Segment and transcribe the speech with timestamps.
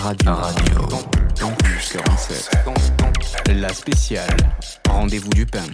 [0.00, 0.32] Radio.
[0.32, 0.88] Radio.
[1.40, 2.50] Campus 47.
[3.60, 4.36] La spéciale.
[4.88, 5.64] Rendez-vous du pain.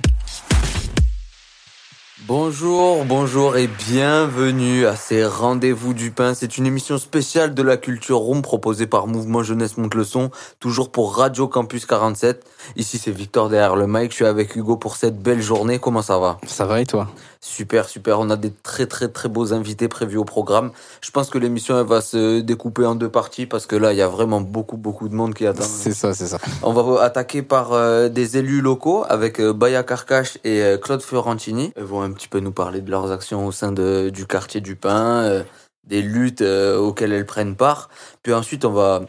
[2.27, 6.33] Bonjour, bonjour et bienvenue à ces Rendez-vous du Pain.
[6.33, 10.31] C'est une émission spéciale de la culture room proposée par Mouvement Jeunesse Monte le Son,
[10.59, 12.47] toujours pour Radio Campus 47.
[12.77, 15.79] Ici c'est Victor derrière le mic, je suis avec Hugo pour cette belle journée.
[15.79, 16.39] Comment ça va?
[16.47, 17.09] Ça va et toi?
[17.45, 18.21] Super, super.
[18.21, 20.73] On a des très très très beaux invités prévus au programme.
[21.03, 23.99] Je pense que l'émission elle va se découper en deux parties parce que là il
[23.99, 25.63] y a vraiment beaucoup beaucoup de monde qui attend.
[25.63, 26.39] C'est ça, c'est ça.
[26.63, 31.03] On va attaquer par euh, des élus locaux avec euh, Baya Karkash et euh, Claude
[31.03, 31.71] Fiorentini.
[31.77, 34.63] Ils vont un petit peu nous parler de leurs actions au sein de, du quartier
[34.63, 35.45] du Pain,
[35.87, 37.91] des luttes auxquelles elles prennent part.
[38.23, 39.03] Puis ensuite, on va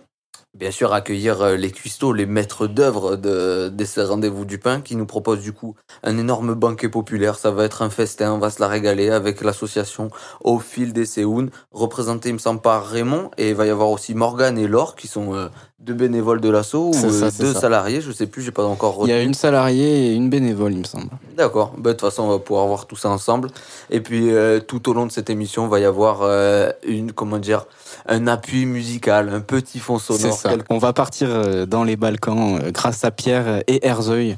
[0.56, 4.82] bien sûr accueillir euh, les cuistots, les maîtres d'œuvre de, de ces rendez-vous du pain
[4.82, 7.36] qui nous proposent du coup un énorme banquet populaire.
[7.38, 10.10] Ça va être un festin, on va se la régaler avec l'association
[10.42, 13.32] Au fil des Séounes, représentée, il me semble, par Raymond.
[13.38, 16.50] Et il va y avoir aussi Morgane et Laure qui sont euh, deux bénévoles de
[16.50, 17.60] l'asso ou ça, euh, deux ça.
[17.62, 20.72] salariés, je sais plus, j'ai pas encore Il y a une salariée et une bénévole,
[20.74, 21.10] il me semble.
[21.36, 21.74] D'accord.
[21.78, 23.50] Bah, de toute façon, on va pouvoir voir tout ça ensemble.
[23.92, 27.12] Et puis, euh, tout au long de cette émission, il va y avoir euh, une,
[27.12, 27.66] comment dire,
[28.08, 30.38] un appui musical, un petit fond sonore.
[30.38, 30.50] ça.
[30.50, 34.38] quelque- On va partir dans les Balkans grâce à Pierre et Herzeuil.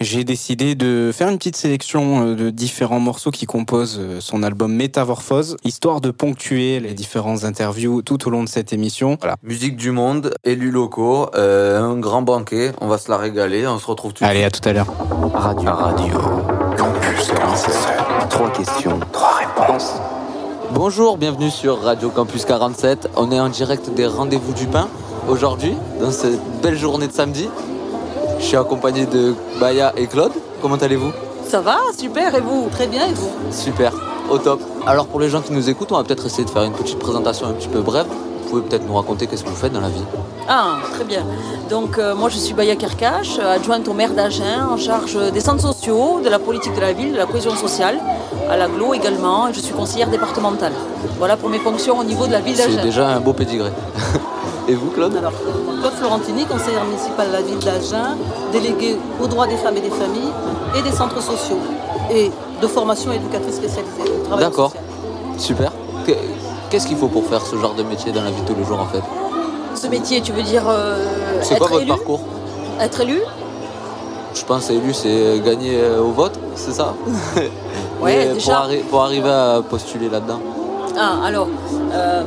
[0.00, 4.44] J'ai décidé de faire une petite sélection euh, de différents morceaux qui composent euh, son
[4.44, 9.16] album Métamorphose, histoire de ponctuer les différentes interviews tout au long de cette émission.
[9.18, 9.34] Voilà.
[9.42, 12.70] Musique du monde, élus locaux, euh, un grand banquet.
[12.80, 13.66] On va se la régaler.
[13.66, 14.86] On se retrouve tout de Allez, à tout à l'heure.
[15.34, 15.68] Radio.
[15.68, 16.14] Radio.
[16.76, 17.74] Campus 47.
[18.30, 19.94] Trois questions, trois réponses.
[20.74, 23.08] Bonjour, bienvenue sur Radio Campus 47.
[23.16, 24.88] On est en direct des Rendez-vous du Pain
[25.28, 27.48] aujourd'hui, dans cette belle journée de samedi.
[28.38, 30.32] Je suis accompagné de Baya et Claude.
[30.62, 31.12] Comment allez-vous?
[31.46, 32.68] Ça va, super, et vous?
[32.70, 33.30] Très bien, et vous?
[33.50, 33.92] Super,
[34.30, 34.60] au top.
[34.86, 36.98] Alors pour les gens qui nous écoutent, on va peut-être essayer de faire une petite
[36.98, 38.06] présentation un petit peu brève.
[38.08, 40.02] Vous pouvez peut-être nous raconter qu'est-ce que vous faites dans la vie.
[40.48, 41.22] Ah, très bien.
[41.68, 45.40] Donc, euh, moi, je suis Baya Kerkash, euh, adjointe au maire d'Agen, en charge des
[45.40, 47.98] centres sociaux, de la politique de la ville, de la cohésion sociale,
[48.50, 50.72] à l'aglo également, et je suis conseillère départementale.
[51.18, 52.82] Voilà pour mes fonctions au niveau de la ville C'est d'Agen.
[52.82, 53.70] déjà un beau pédigré.
[54.68, 55.32] et vous Claude Alors,
[55.80, 58.16] Claude Florentini, conseillère municipale de la ville d'Agen,
[58.52, 60.30] déléguée aux droits des femmes et des familles
[60.76, 61.58] et des centres sociaux
[62.10, 62.30] et
[62.60, 64.02] de formation éducatrice spécialisée.
[64.38, 64.72] D'accord.
[65.38, 65.72] Super.
[66.06, 66.12] Que-
[66.70, 68.64] Qu'est-ce qu'il faut pour faire ce genre de métier dans la vie de tous les
[68.64, 69.02] jours en fait?
[69.74, 72.20] Ce métier, tu veux dire euh, C'est quoi votre élu parcours?
[72.78, 73.20] Être élu?
[74.34, 76.92] Je pense élu c'est gagner euh, au vote, c'est ça?
[78.02, 78.52] Ouais, déjà.
[78.56, 80.40] Pour, arri- pour arriver à postuler là-dedans?
[80.98, 81.48] Ah, alors,
[81.92, 82.22] euh,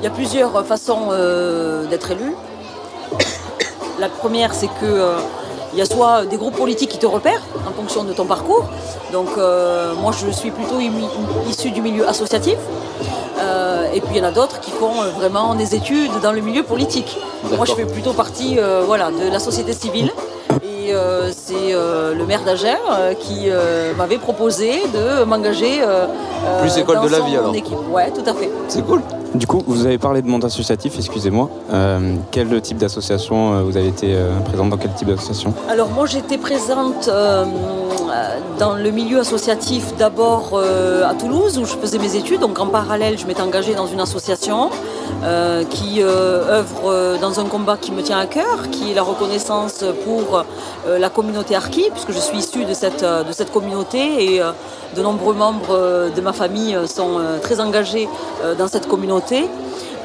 [0.00, 2.34] il y a plusieurs façons euh, d'être élu.
[3.98, 5.16] La première, c'est que euh,
[5.74, 8.64] il y a soit des groupes politiques qui te repèrent en fonction de ton parcours.
[9.12, 10.80] Donc, euh, moi, je suis plutôt
[11.48, 12.56] issue du milieu associatif.
[13.40, 16.32] Euh, et puis, il y en a d'autres qui font euh, vraiment des études dans
[16.32, 17.18] le milieu politique.
[17.56, 20.10] Moi, je fais plutôt partie euh, voilà, de la société civile.
[20.62, 26.06] Et euh, c'est euh, le maire d'Agen euh, qui euh, m'avait proposé de m'engager euh,
[26.46, 27.54] euh, Plus école dans de la son vie, alors.
[27.54, 27.78] équipe.
[27.92, 28.50] Ouais, tout à fait.
[28.68, 29.02] C'est cool.
[29.34, 31.48] Du coup, vous avez parlé de monde associatif, excusez-moi.
[31.72, 35.54] Euh, quel type d'association euh, vous avez été euh, présente dans quel type d'association?
[35.68, 37.08] Alors moi j'étais présente
[38.58, 40.60] dans le milieu associatif d'abord
[41.08, 42.40] à Toulouse où je faisais mes études.
[42.40, 44.70] Donc en parallèle je m'étais engagée dans une association
[45.70, 50.44] qui œuvre dans un combat qui me tient à cœur, qui est la reconnaissance pour
[50.88, 54.40] la communauté Arki, puisque je suis issue de cette, communauté et
[54.96, 58.08] de nombreux membres de ma famille sont très engagés
[58.58, 59.19] dans cette communauté.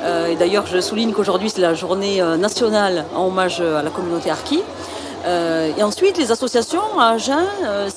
[0.04, 3.84] Euh, et d'ailleurs, je souligne qu'aujourd'hui, c'est la journée euh, nationale en hommage euh, à
[3.84, 4.62] la communauté Arki.
[5.78, 7.46] Et ensuite, les associations à Agen,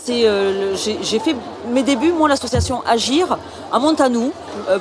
[0.06, 1.36] j'ai fait
[1.70, 3.36] mes débuts, moi, l'association Agir
[3.70, 4.32] à Montanou,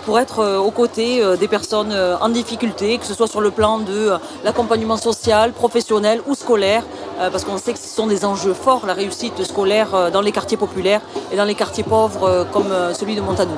[0.06, 4.14] pour être aux côtés des personnes en difficulté, que ce soit sur le plan de
[4.46, 6.84] l'accompagnement social, professionnel ou scolaire,
[7.18, 10.56] parce qu'on sait que ce sont des enjeux forts, la réussite scolaire dans les quartiers
[10.56, 11.02] populaires
[11.34, 13.58] et dans les quartiers pauvres comme celui de Montanou.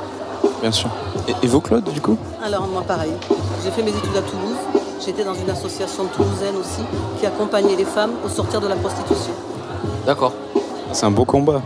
[0.61, 0.89] Bien sûr.
[1.27, 3.11] Et, et vous, Claude, du coup Alors, moi, pareil.
[3.63, 4.57] J'ai fait mes études à Toulouse.
[5.05, 6.81] J'étais dans une association toulousaine aussi
[7.19, 9.31] qui accompagnait les femmes au sortir de la prostitution.
[10.05, 10.33] D'accord.
[10.91, 11.61] C'est un beau combat.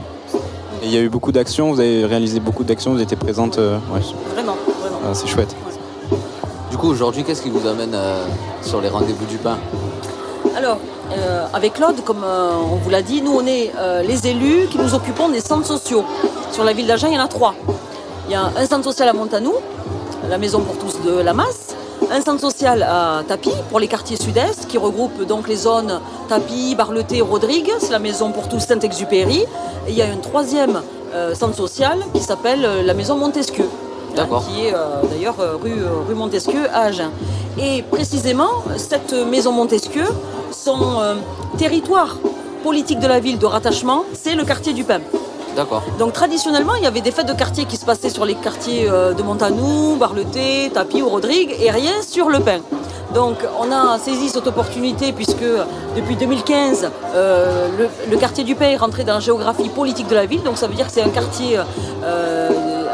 [0.83, 3.57] Et il y a eu beaucoup d'actions, vous avez réalisé beaucoup d'actions, vous étiez présente.
[3.57, 4.01] euh, ouais,
[4.33, 4.97] Vraiment, vraiment.
[5.05, 5.55] ah, c'est chouette.
[6.69, 8.25] Du coup, aujourd'hui, qu'est-ce qui vous amène euh,
[8.61, 9.57] sur les rendez-vous du pain?
[10.55, 10.77] Alors,
[11.17, 14.67] euh, avec Claude, comme euh, on vous l'a dit, nous on est euh, les élus
[14.69, 16.03] qui nous occupons des centres sociaux.
[16.51, 17.55] Sur la ville d'Agen, il y en a trois.
[18.27, 19.53] Il y a un centre social à Montanou,
[20.29, 21.75] la maison pour tous de la Masse,
[22.11, 25.99] un centre social à Tapi pour les quartiers sud-est qui regroupe donc les zones
[26.29, 29.39] Tapi, Barleté, Rodrigue, c'est la maison pour tous Saint-Exupéry.
[29.87, 30.81] Et il y a un troisième
[31.13, 33.65] euh, centre social qui s'appelle euh, la maison Montesquieu.
[33.65, 34.45] hein, D'accord.
[34.47, 37.09] qui est euh, d'ailleurs euh, rue, euh, rue Montesquieu à Agen.
[37.57, 40.05] Et précisément, cette maison Montesquieu,
[40.51, 41.15] son euh,
[41.57, 42.17] territoire
[42.63, 45.01] politique de la ville de rattachement, c'est le quartier du Pin.
[45.99, 48.89] Donc traditionnellement, il y avait des fêtes de quartier qui se passaient sur les quartiers
[48.89, 52.59] euh, de Montanou, Barleté, Tapie ou Rodrigue, et rien sur le Pin.
[53.13, 55.45] Donc on a saisi cette opportunité puisque
[55.95, 57.67] depuis 2015, euh,
[58.09, 60.41] le, quartier du Pin est rentré dans la géographie politique de la ville.
[60.41, 61.59] Donc ça veut dire que c'est un quartier,
[62.03, 62.49] euh,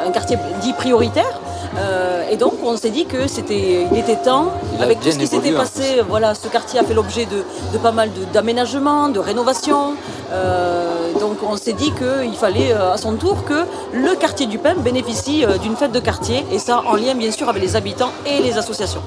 [0.06, 1.40] un quartier dit prioritaire.
[1.80, 5.18] Euh, et donc on s'est dit que c'était, il était temps, Il avec tout ce
[5.18, 7.44] qui s'était passé, voilà, ce quartier a fait l'objet de,
[7.74, 9.94] de pas mal d'aménagements, de, rénovations.
[10.32, 14.58] Euh, donc on s'est dit qu'il fallait euh, à son tour que le quartier du
[14.58, 18.12] Pin bénéficie d'une fête de quartier, et ça en lien bien sûr avec les habitants
[18.26, 19.02] et les associations.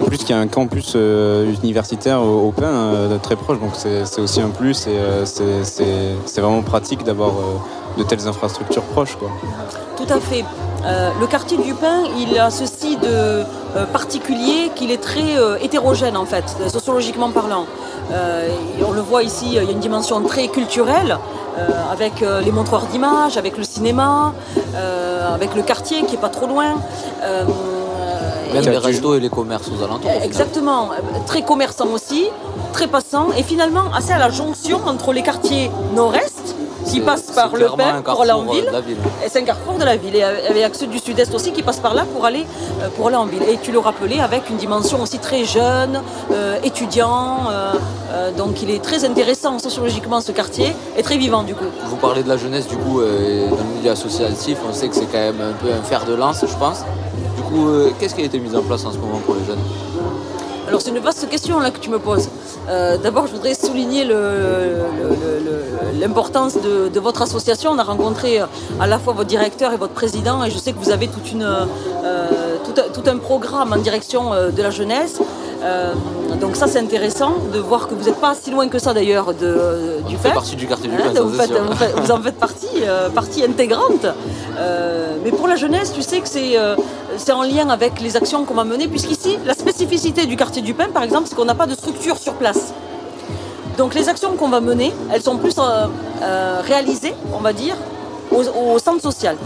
[0.00, 3.58] En plus qu'il y a un campus euh, universitaire au, au Pin, euh, très proche,
[3.58, 7.32] donc c'est aussi un plus et euh, c'est- vraiment pratique d'avoir
[7.96, 9.16] de telles infrastructures proches.
[9.16, 9.28] Quoi.
[9.96, 10.44] Tout à fait.
[10.84, 13.44] Euh, le quartier du Pin, il a ceci de euh,
[13.92, 17.66] particulier qu'il est très euh, hétérogène en fait, sociologiquement parlant.
[18.12, 18.48] Euh,
[18.86, 21.18] on le voit ici, il y a une dimension très culturelle
[21.58, 24.32] euh, avec euh, les montreurs d'images, avec le cinéma,
[24.76, 26.76] euh, avec le quartier qui est pas trop loin.
[27.22, 27.44] Euh,
[28.54, 30.10] Même les restos et les commerces aux alentours.
[30.22, 30.90] Exactement,
[31.26, 32.28] très commerçant aussi,
[32.72, 36.54] très passant, et finalement assez à la jonction entre les quartiers nord-est,
[36.88, 38.70] qui c'est par le Pin pour aller en euh, ville,
[39.24, 41.80] et c'est un carrefour de la ville, et avec ceux du sud-est aussi qui passent
[41.88, 42.44] par là pour aller,
[42.82, 43.42] euh, pour aller en ville.
[43.42, 46.00] Et tu le rappelais, avec une dimension aussi très jeune,
[46.32, 47.72] euh, étudiant, euh,
[48.12, 51.66] euh, donc il est très intéressant sociologiquement ce quartier, et très vivant du coup.
[51.86, 54.88] Vous parlez de la jeunesse, du coup, euh, et dans le milieu associatif, on sait
[54.88, 56.80] que c'est quand même un peu un fer de lance, je pense.
[57.36, 59.44] Du coup, euh, qu'est-ce qui a été mis en place en ce moment pour les
[59.44, 59.58] jeunes?
[60.68, 62.28] Alors c'est une vaste question là que tu me poses.
[62.68, 64.04] Euh, D'abord, je voudrais souligner
[65.98, 67.70] l'importance de, de votre association.
[67.72, 68.46] On a rencontré euh,
[68.80, 71.32] à la fois votre directeur et votre président, et je sais que vous avez toute
[71.32, 71.64] une, euh,
[72.64, 75.20] tout, un, tout un programme en direction de la jeunesse.
[75.64, 75.92] Euh,
[76.40, 79.34] donc ça, c'est intéressant de voir que vous n'êtes pas si loin que ça d'ailleurs
[79.34, 80.34] de- du On fait fait.
[80.34, 82.68] partie du quartier du Hein, vous, faites- vous faites- vous en faites partie,
[83.14, 84.06] partie intégrante.
[85.24, 86.56] Mais pour la jeunesse, tu sais que c'est
[87.18, 90.74] c'est en lien avec les actions qu'on va mener, puisqu'ici, la spécificité du quartier du
[90.74, 92.72] Pin, par exemple, c'est qu'on n'a pas de structure sur place.
[93.76, 95.86] Donc les actions qu'on va mener, elles sont plus euh,
[96.22, 97.76] euh, réalisées, on va dire,
[98.32, 99.36] au, au centre social.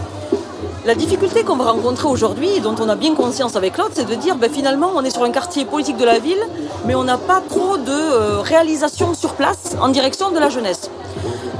[0.85, 4.07] La difficulté qu'on va rencontrer aujourd'hui, et dont on a bien conscience avec l'autre, c'est
[4.09, 6.43] de dire ben, finalement on est sur un quartier politique de la ville,
[6.85, 10.89] mais on n'a pas trop de euh, réalisation sur place en direction de la jeunesse.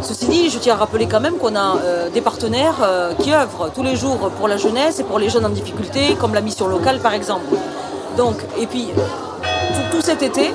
[0.03, 3.33] Ceci dit, je tiens à rappeler quand même qu'on a euh, des partenaires euh, qui
[3.33, 6.41] œuvrent tous les jours pour la jeunesse et pour les jeunes en difficulté, comme la
[6.41, 7.45] mission locale par exemple.
[8.17, 10.53] Donc, et puis, tout, tout cet été,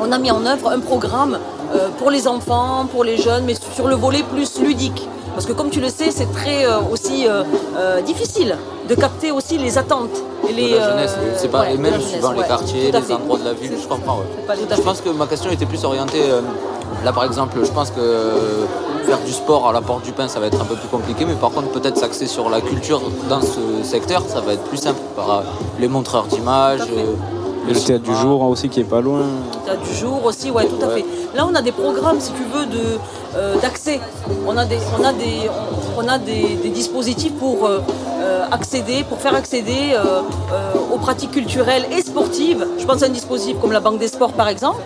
[0.00, 1.38] on a mis en œuvre un programme
[1.74, 5.06] euh, pour les enfants, pour les jeunes, mais sur le volet plus ludique.
[5.34, 8.56] Parce que comme tu le sais, c'est très euh, aussi euh, difficile
[8.88, 10.16] de capter aussi les attentes.
[10.48, 13.38] Et les, de la jeunesse, c'est pas ouais, les mêmes suivant les quartiers, les endroits
[13.38, 14.20] de la ville, je comprends.
[14.20, 14.56] ouais.
[14.74, 16.22] Je pense que ma question était plus orientée.
[17.04, 18.66] Là, par exemple, je pense que
[19.06, 21.24] faire du sport à la porte du pain, ça va être un peu plus compliqué,
[21.24, 24.76] mais par contre, peut-être s'axer sur la culture dans ce secteur, ça va être plus
[24.78, 25.00] simple.
[25.16, 25.42] Par euh,
[25.80, 27.14] les montreurs d'images, euh,
[27.70, 29.22] Et le théâtre du jour aussi qui est pas loin.
[29.66, 30.94] T'as du jour aussi, ouais, tout à Ouais.
[30.96, 31.04] fait.
[31.36, 32.98] Là, on a des programmes, si tu veux, de
[33.36, 34.00] euh, d'accès.
[34.46, 35.50] On a des, on a des,
[35.98, 37.80] on, a des, des dispositifs pour euh,
[38.50, 40.22] accéder, pour faire accéder euh,
[40.52, 42.66] euh, pratiques culturelles et sportives.
[42.78, 44.80] Je pense à un dispositif comme la Banque des Sports, par exemple,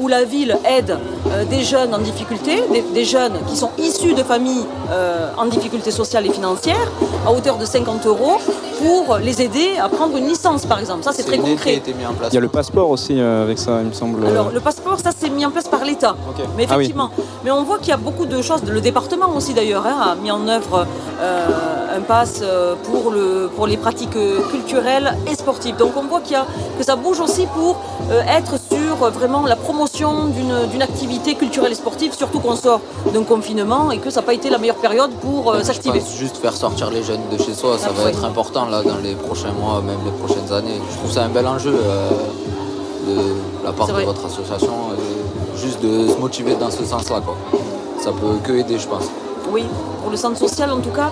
[0.00, 0.98] où la ville aide
[1.30, 2.62] euh, des jeunes en difficulté,
[2.94, 6.90] des jeunes qui sont issus de familles euh, en difficulté sociale et financière,
[7.26, 8.38] à hauteur de 50 euros,
[8.78, 11.02] pour les aider à prendre une licence, par exemple.
[11.02, 11.74] Ça, c'est très concret.
[11.74, 12.30] été mis en place.
[12.32, 14.24] Il y a le passeport aussi euh, avec ça, il me semble.
[14.26, 16.16] Alors, le passeport, ça, c'est mis en place par l'État.
[16.56, 16.84] Mais Ah oui.
[16.84, 17.10] effectivement,
[17.44, 18.62] mais on voit qu'il y a beaucoup de choses.
[18.64, 20.86] Le département aussi d'ailleurs hein, a mis en œuvre
[21.20, 22.42] euh, un pass
[22.84, 24.16] pour, le, pour les pratiques
[24.50, 25.76] culturelles et sportives.
[25.76, 26.46] Donc on voit qu'il y a,
[26.78, 27.76] que ça bouge aussi pour
[28.10, 32.80] euh, être sur euh, vraiment la promotion d'une activité culturelle et sportive, surtout qu'on sort
[33.12, 36.02] d'un confinement et que ça n'a pas été la meilleure période pour euh, s'activer.
[36.18, 38.98] juste faire sortir les jeunes de chez soi, ça Ah, va être important là dans
[39.02, 40.80] les prochains mois, même les prochaines années.
[40.92, 42.10] Je trouve ça un bel enjeu euh,
[43.06, 47.20] de la part de votre association, euh, juste de se motiver dans ce sens-là.
[48.00, 49.04] Ça peut que aider, je pense.
[49.50, 49.64] Oui,
[50.02, 51.10] pour le centre social en tout cas,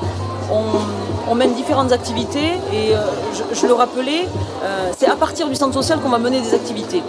[0.52, 2.98] on, on mène différentes activités et euh,
[3.34, 4.28] je, je le rappelais,
[4.62, 7.02] euh, c'est à partir du centre social qu'on va mener des activités.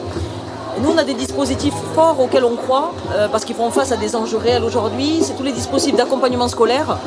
[0.82, 3.98] Nous, on a des dispositifs forts auxquels on croit euh, parce qu'ils font face à
[3.98, 5.20] des enjeux réels aujourd'hui.
[5.22, 6.98] C'est tous les dispositifs d'accompagnement scolaire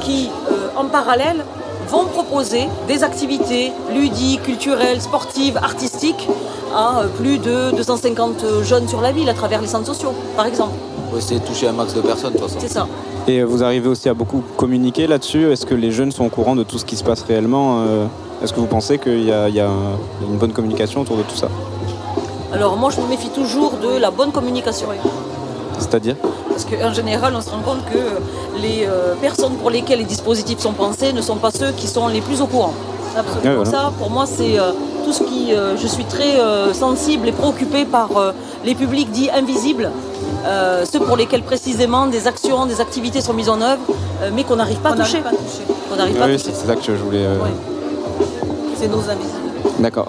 [0.00, 1.44] qui, euh, en parallèle,
[1.88, 6.28] vont proposer des activités ludiques, culturelles, sportives, artistiques
[6.74, 10.46] à euh, plus de 250 jeunes sur la ville à travers les centres sociaux, par
[10.46, 10.74] exemple.
[11.10, 12.58] Faut essayer de toucher un max de personnes, de toute façon.
[12.60, 12.86] C'est ça.
[13.28, 16.54] Et vous arrivez aussi à beaucoup communiquer là-dessus Est-ce que les jeunes sont au courant
[16.54, 17.82] de tout ce qui se passe réellement
[18.42, 19.96] Est-ce que vous pensez qu'il y, a- il y a un-
[20.28, 21.48] une bonne communication autour de tout ça?
[22.56, 24.88] Alors moi, je me méfie toujours de la bonne communication.
[25.78, 26.16] C'est-à-dire
[26.48, 27.98] Parce qu'en général, on se rend compte que
[28.62, 32.08] les euh, personnes pour lesquelles les dispositifs sont pensés ne sont pas ceux qui sont
[32.08, 32.72] les plus au courant.
[33.16, 33.42] Absolument.
[33.50, 33.70] Ouais, voilà.
[33.70, 34.72] Ça, pour moi, c'est euh,
[35.04, 35.52] tout ce qui.
[35.52, 38.32] euh, je suis très euh, sensible et préoccupée par euh,
[38.64, 39.90] les publics dits invisibles,
[40.46, 43.82] euh, ceux pour lesquels précisément des actions, des activités sont mises en œuvre,
[44.22, 45.22] euh, mais qu'on n'arrive pas pas à toucher.
[45.90, 46.44] Qu'on n'arrive pas à Oui, toucher.
[46.52, 47.24] c'est c'est ça que je voulais.
[47.26, 47.50] euh, Ouais.
[48.78, 49.50] C'est nos invisibles.
[49.78, 50.08] D'accord.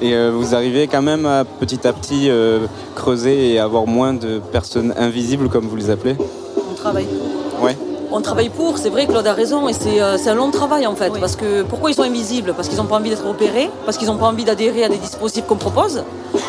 [0.00, 4.14] Et euh, vous arrivez quand même à petit à petit euh, creuser et avoir moins
[4.14, 6.16] de personnes invisibles, comme vous les appelez
[6.70, 7.08] On travaille.
[7.60, 7.76] Ouais.
[8.10, 10.94] On travaille pour, c'est vrai, Claude a raison, et c'est euh, un long travail en
[10.94, 11.10] fait.
[11.12, 11.20] Oui.
[11.20, 12.54] Parce que pourquoi ils sont invisibles?
[12.54, 14.96] Parce qu'ils n'ont pas envie d'être opérés, parce qu'ils n'ont pas envie d'adhérer à des
[14.96, 16.02] dispositifs qu'on propose.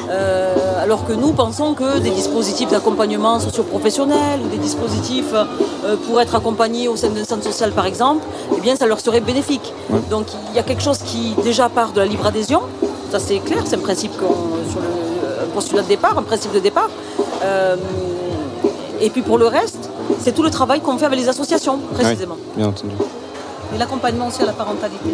[0.10, 6.20] Euh, alors que nous pensons que des dispositifs d'accompagnement socio-professionnel ou des dispositifs euh, pour
[6.22, 8.26] être accompagnés au sein d'un centre social par exemple,
[8.58, 9.74] eh bien ça leur serait bénéfique.
[10.10, 12.62] Donc il y a quelque chose qui déjà part de la libre adhésion,
[13.12, 16.60] ça c'est clair, c'est un principe qu'on- sur le postulat de départ, un principe de
[16.60, 16.90] départ.
[17.44, 17.76] Euh,
[19.02, 19.90] et puis pour le reste,
[20.22, 22.36] c'est tout le travail qu'on fait avec les associations, précisément.
[22.56, 22.94] Bien entendu.
[23.74, 25.10] Et l'accompagnement aussi à la parentalité.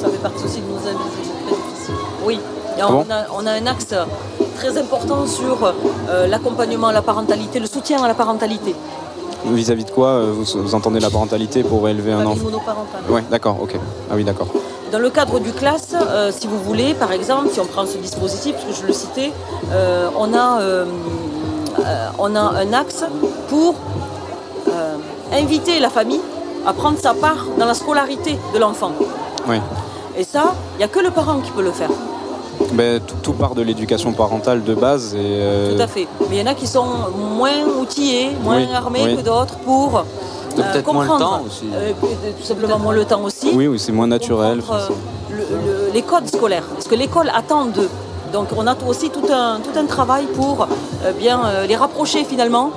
[0.00, 1.94] Ça fait partie aussi de nos difficile.
[2.24, 2.38] Oui,
[2.78, 3.88] Et on, a, on a un axe
[4.56, 5.58] très important sur
[6.08, 8.74] euh, l'accompagnement à la parentalité, le soutien à la parentalité.
[9.44, 12.44] Vis-à-vis de quoi euh, vous, vous entendez la parentalité pour élever un enfant?
[12.44, 13.02] monoparentale.
[13.10, 13.74] Ouais, d'accord, ok.
[14.10, 14.48] Ah oui, d'accord.
[14.92, 17.96] Dans le cadre du classe, euh, si vous voulez, par exemple, si on prend ce
[17.98, 19.32] dispositif, parce que je le citais,
[19.72, 20.84] euh, on, a, euh,
[22.18, 23.04] on a un axe
[23.48, 23.74] pour
[25.32, 26.20] inviter la famille
[26.66, 28.90] à prendre sa part dans la scolarité de l'enfant.
[29.48, 29.56] Oui.
[30.16, 31.90] Et ça, il n'y a que le parent qui peut le faire.
[32.72, 36.06] Ben, tout, tout part de l'éducation parentale de base et euh, Tout à fait.
[36.28, 36.84] Mais il y en a qui sont
[37.36, 39.16] moins outillés, moins Oui, armés oui.
[39.16, 40.04] que d'autres pour
[40.54, 41.66] peut-être moins le temps aussi.
[41.72, 41.92] Euh,
[42.38, 43.50] tout simplement moins le temps aussi.
[43.54, 44.62] oui, oui, c'est moins naturel.
[44.70, 44.88] euh,
[45.30, 46.64] le- le- les codes scolaires.
[46.74, 47.88] Parce que l'école attend d'eux.
[48.32, 50.66] Donc on a aussi tout un, tout un travail pour
[51.04, 52.70] euh, bien euh, les rapprocher finalement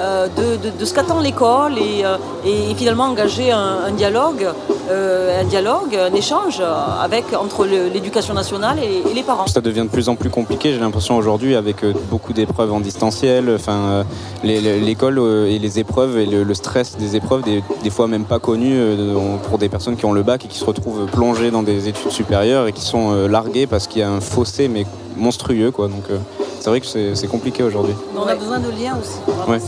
[0.00, 4.46] euh, de, de- de ce qu'attend l'école et, euh, et finalement engager un, un dialogue,
[4.90, 6.62] euh, un dialogue, un échange
[7.00, 9.46] avec, entre l'éducation nationale et, et les parents.
[9.46, 13.52] Ça devient de plus en plus compliqué, j'ai l'impression aujourd'hui, avec beaucoup d'épreuves en distanciel.
[13.54, 14.04] Enfin,
[14.42, 18.38] l'école et les épreuves et le, le stress des épreuves, des, des fois même pas
[18.38, 18.78] connu
[19.16, 21.88] on- pour des personnes qui ont le bac et qui se retrouvent plongées dans des
[21.88, 25.88] études supérieures et qui sont larguées parce qu'il y a un fossé mais monstrueux, quoi.
[25.88, 26.18] Donc, euh,
[26.60, 27.94] c'est vrai que c'est compliqué aujourd'hui.
[28.16, 29.18] On a besoin de liens aussi.
[29.50, 29.58] Ouais.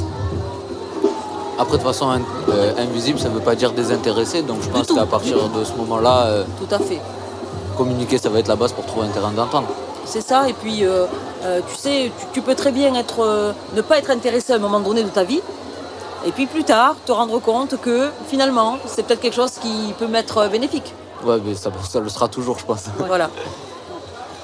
[1.58, 4.42] Après, de toute façon, in- euh, invisible, ça ne veut pas dire désintéressé.
[4.42, 7.00] Donc, je pense qu'à partir de ce moment-là, euh, Tout à fait.
[7.76, 9.66] communiquer, ça va être la base pour trouver un terrain d'entente.
[10.04, 11.06] C'est ça, et puis euh,
[11.68, 14.80] tu sais, tu, tu peux très bien être, ne pas être intéressé à un moment
[14.80, 15.40] donné de ta vie,
[16.26, 20.08] et puis plus tard te rendre compte que finalement c'est peut-être quelque chose qui peut
[20.08, 20.92] m'être bénéfique.
[21.24, 22.84] Ouais, mais ça, ça le sera toujours, je pense.
[22.98, 23.30] Voilà.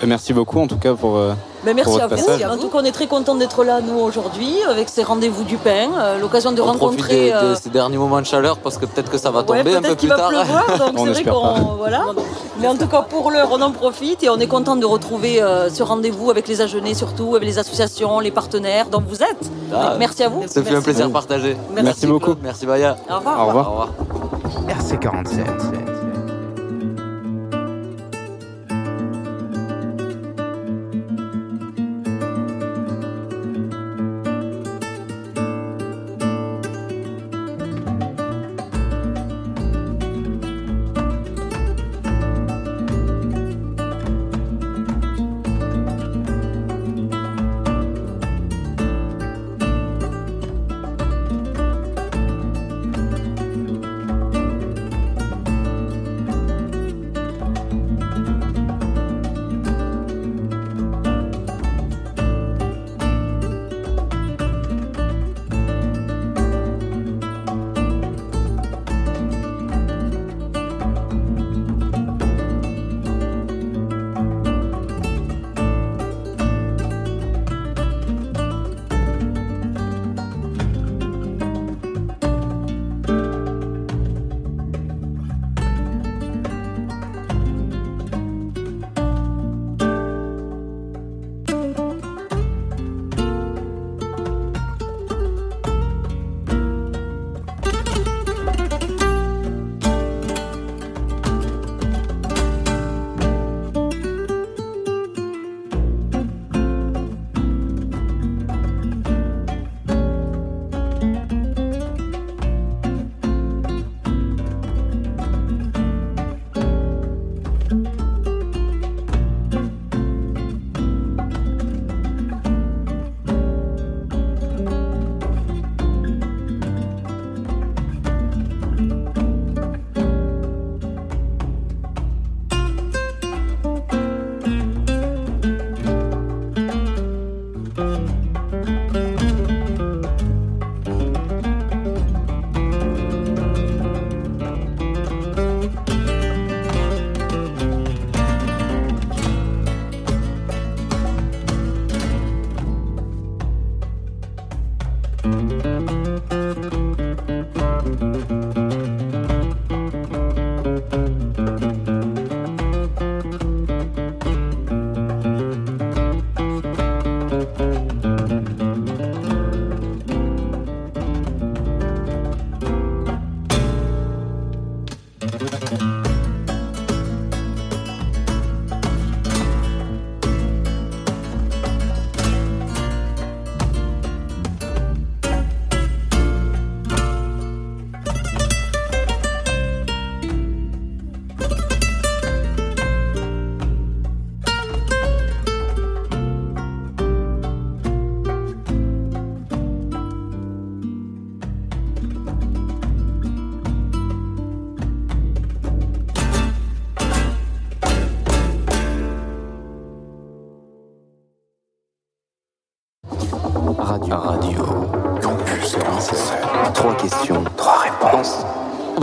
[0.02, 1.16] Euh, Merci beaucoup en tout cas pour.
[1.16, 1.32] euh,
[1.64, 2.26] Mais merci Pour à votre vous.
[2.28, 2.44] passage.
[2.50, 5.56] En tout cas, on est très content d'être là nous aujourd'hui avec ces rendez-vous du
[5.56, 7.16] pain, euh, l'occasion de On profite rencontrer.
[7.26, 9.44] des- de, euh, ces derniers moments de chaleur parce que peut-être que ça va ouais,
[9.64, 10.28] tomber un peu plus va tard.
[10.28, 11.74] pleuvoir, donc On c'est vrai espère qu'on pas.
[11.76, 12.04] voilà.
[12.60, 15.42] Mais en tout cas, pour l'heure, on en profite et on est content de retrouver
[15.42, 19.50] euh, ce rendez-vous avec les Agenais surtout, avec les associations, les partenaires dont vous êtes.
[19.74, 20.42] Ah, Donc, merci à vous.
[20.46, 20.84] Ça fait un Merci.
[20.84, 21.56] plaisir partagé.
[21.74, 22.26] Merci beaucoup.
[22.26, 22.96] Claude, Merci Baya.
[23.10, 23.40] Au revoir.
[23.42, 23.66] Au revoir.
[23.68, 23.88] Au revoir.
[24.68, 25.87] RC47.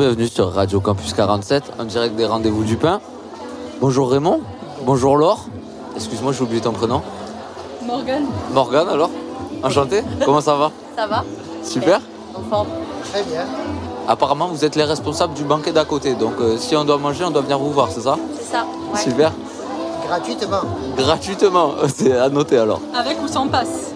[0.06, 3.02] Bienvenue sur Radio Campus 47, en direct des rendez-vous du pain.
[3.82, 4.40] Bonjour Raymond.
[4.84, 5.48] Bonjour Laure.
[5.96, 7.02] Excuse-moi, j'ai oublié ton prénom.
[7.84, 9.10] Morgane, Morgane alors
[9.64, 10.04] Enchanté.
[10.24, 10.72] Comment ça va?
[10.96, 11.24] Ça va
[11.64, 12.02] Super.
[12.36, 12.68] En forme
[13.12, 13.46] Très bien.
[14.08, 16.14] Apparemment, vous êtes les responsables du banquet d'à côté.
[16.14, 18.16] Donc, euh, si on doit manger, on doit venir vous voir, c'est ça?
[18.38, 19.00] C'est ça, ouais.
[19.00, 19.32] Super.
[20.06, 20.62] Gratuitement.
[20.96, 21.72] Gratuitement.
[21.88, 22.80] C'est à noter alors.
[22.96, 23.95] Avec ou sans passe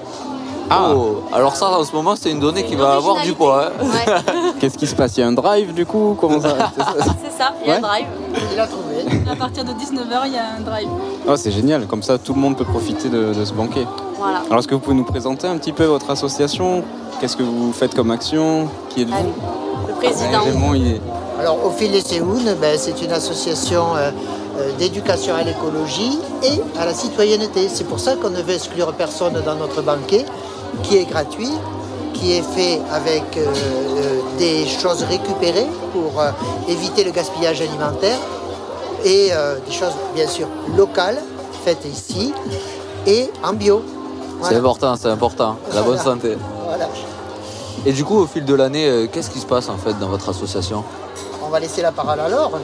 [0.69, 3.65] Ah, Oh, alors ça, en ce moment, c'est une donnée qui va avoir du poids.
[3.79, 3.83] hein.
[3.83, 4.13] Ouais,
[4.59, 5.17] qu'est-ce qui se passe?
[5.17, 7.77] Il y a un drive du coup Comment ça c'est ça, il y a un
[7.77, 7.81] Ouais.
[7.81, 8.05] drive.
[8.53, 9.29] Il a trouvé.
[9.31, 10.87] À partir de 19h, il y a un drive.
[11.27, 13.85] Oh, c'est génial, comme ça tout le monde peut profiter de, de ce banquet.
[14.17, 14.41] Voilà.
[14.47, 16.83] Alors, est-ce que vous pouvez nous présenter un petit peu votre association?
[17.19, 18.67] Qu'est-ce que vous faites comme action?
[18.89, 19.15] Qui êtes-vous?
[19.15, 19.29] Allez,
[19.87, 20.43] le président.
[20.43, 21.01] Raymond, il est-
[21.39, 24.11] Alors, au fil des Séoun, ben, c'est une association euh,
[24.59, 27.69] euh, d'éducation à l'écologie et à la citoyenneté.
[27.69, 30.25] C'est pour ça qu'on ne veut exclure personne dans notre banquet,
[30.83, 31.51] qui est gratuit,
[32.13, 36.31] qui est fait avec euh, euh, des choses récupérées pour euh,
[36.67, 38.17] éviter le gaspillage alimentaire
[39.05, 41.19] et euh, des choses, bien sûr, locales,
[41.63, 42.33] faites ici
[43.07, 43.81] et en bio.
[44.41, 45.57] C'est important, c'est important.
[45.73, 46.37] La bonne santé.
[46.65, 46.87] Voilà.
[47.85, 50.07] Et du coup, au fil de l'année, euh, qu'est-ce qui se passe en fait dans
[50.07, 50.83] votre association?
[51.45, 52.59] On va laisser la parole à Laure.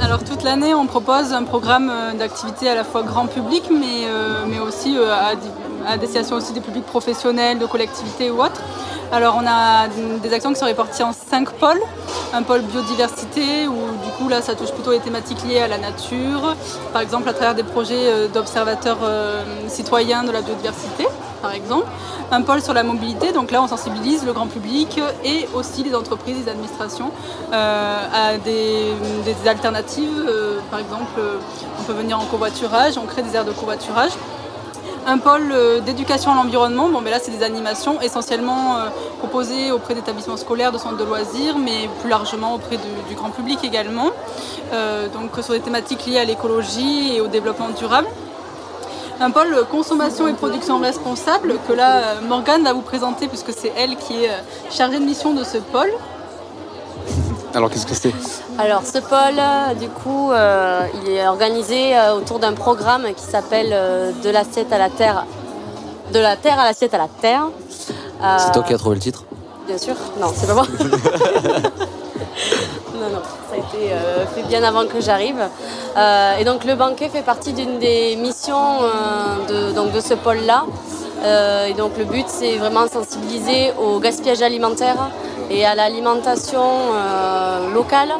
[0.00, 4.44] Alors toute l'année, on propose un programme d'activités à la fois grand public, mais, euh,
[4.48, 5.34] mais aussi euh, à,
[5.86, 8.60] à destination aussi des publics professionnels, de collectivités ou autres.
[9.12, 9.88] Alors on a
[10.22, 11.82] des actions qui sont réparties en cinq pôles.
[12.32, 15.76] Un pôle biodiversité où du coup là ça touche plutôt les thématiques liées à la
[15.76, 16.56] nature,
[16.94, 21.06] par exemple à travers des projets euh, d'observateurs euh, citoyens de la biodiversité
[21.42, 21.88] par exemple.
[22.30, 25.94] Un pôle sur la mobilité, donc là on sensibilise le grand public et aussi les
[25.94, 27.10] entreprises, les administrations
[27.52, 28.94] euh, à des,
[29.46, 30.32] alternatives.
[30.70, 31.20] Par exemple,
[31.78, 34.12] on peut venir en covoiturage, on crée des aires de covoiturage.
[35.04, 38.88] Un pôle euh, d'éducation à l'environnement, bon, mais là c'est des animations essentiellement euh,
[39.18, 43.58] proposées auprès d'établissements scolaires, de centres de loisirs, mais plus largement auprès du, grand public
[43.64, 44.10] également.
[44.72, 48.06] Euh, donc sur des thématiques liées à l'écologie et au développement durable.
[49.20, 53.96] Un pôle consommation et production responsable que là Morgane va vous présenter puisque c'est elle
[53.96, 54.30] qui est
[54.70, 55.90] chargée de mission de ce pôle.
[57.54, 58.12] Alors, qu'est-ce que c'est
[58.58, 63.22] Alors ce pôle, euh, du coup, euh, il est organisé euh, autour d'un programme qui
[63.24, 65.26] s'appelle euh, De l'assiette à la terre.
[66.12, 67.44] De la terre à l'assiette à la terre.
[68.22, 69.24] Euh, C'est toi qui as trouvé le titre
[69.66, 70.66] Bien sûr, non, c'est pas moi.
[72.94, 75.40] non, non, ça a été euh, fait bien avant que j'arrive.
[75.96, 80.14] Euh, et donc le banquet fait partie d'une des missions euh, de, donc, de ce
[80.14, 80.64] pôle-là.
[81.24, 85.10] Euh, et donc le but, c'est vraiment sensibiliser au gaspillage alimentaire
[85.50, 88.12] et à l'alimentation euh, locale.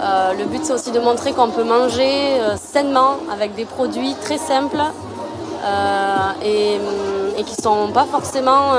[0.00, 4.38] Euh, le but, c'est aussi de montrer qu'on peut manger sainement avec des produits très
[4.38, 4.82] simples
[6.44, 6.74] et,
[7.36, 8.72] et qui ne sont pas forcément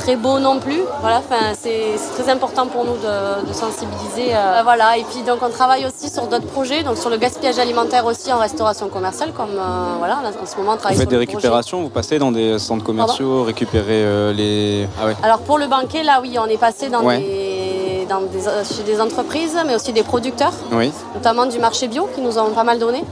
[0.00, 0.80] très beaux non plus.
[1.00, 1.20] Voilà,
[1.62, 4.28] c'est très important pour nous de, de sensibiliser.
[4.34, 4.96] euh, voilà.
[4.98, 8.32] Et puis donc on travaille aussi sur d'autres projets, donc sur le gaspillage alimentaire aussi
[8.32, 11.18] en restauration commerciale, comme euh, voilà, là, en ce moment on travaille Vous faites sur
[11.18, 11.36] des projet.
[11.36, 14.88] récupérations, vous passez dans des centres commerciaux, récupérer euh, les.
[15.00, 15.16] Ah ouais.
[15.22, 17.18] Alors pour le banquet, là oui, on est passé dans Ouais.
[17.18, 20.90] des, dans des, euh, chez des entreprises, mais aussi des producteurs, Oui.
[21.14, 23.02] notamment du marché bio qui nous ont pas mal donné.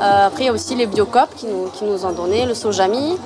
[0.00, 2.54] Euh, après il y a aussi les biocop qui nous, qui nous ont donné, le
[2.54, 3.16] sojami.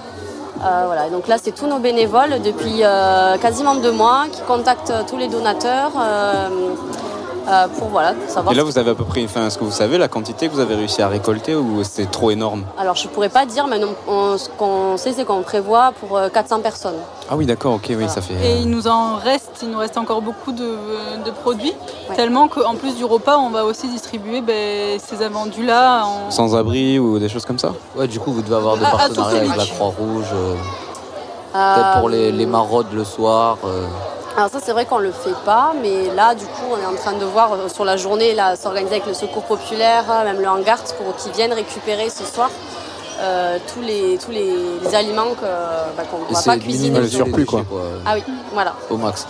[0.64, 4.92] Euh, voilà, donc là c'est tous nos bénévoles depuis euh, quasiment deux mois qui contactent
[5.08, 6.48] tous les donateurs euh,
[7.48, 8.52] euh, pour voilà, savoir.
[8.54, 10.52] Et là, vous avez à peu près, enfin, est-ce que vous savez la quantité que
[10.54, 13.78] vous avez réussi à récolter ou c'est trop énorme Alors je pourrais pas dire, mais
[13.78, 16.94] non, on- ce qu'on sait c'est qu'on prévoit pour euh, 400 personnes.
[17.30, 18.34] Ah oui, d'accord, ok, oui, ça fait.
[18.34, 20.76] Et euh, il nous en reste, il nous reste encore beaucoup de,
[21.24, 21.72] de produits,
[22.10, 22.16] Ouais.
[22.16, 26.30] tellement qu'en plus du repas, on va aussi distribuer ben, ces invendus-là en...
[26.30, 29.56] Sans-abri ou des choses comme ça Ouais, du coup, vous devez avoir des partenariats avec
[29.56, 29.64] la.
[29.66, 30.54] Croix-Rouge, euh,
[31.54, 33.58] Euh, peut-être pour les, les maraudes le soir.
[34.34, 34.38] Euh.
[34.38, 36.94] Alors ça c'est vrai qu'on le fait pas, mais là du coup on est en
[36.96, 40.40] train de voir euh, sur la journée là s'organiser avec le secours populaire, euh, même
[40.40, 42.50] le hangar pour qu'ils viennent récupérer ce soir
[43.20, 45.44] euh, tous les tous les, les aliments que,
[45.96, 46.98] bah, qu'on ne va pas cuisiner.
[46.98, 47.62] le surplus, quoi.
[48.06, 48.74] Ah oui, voilà.
[48.90, 49.26] Au max.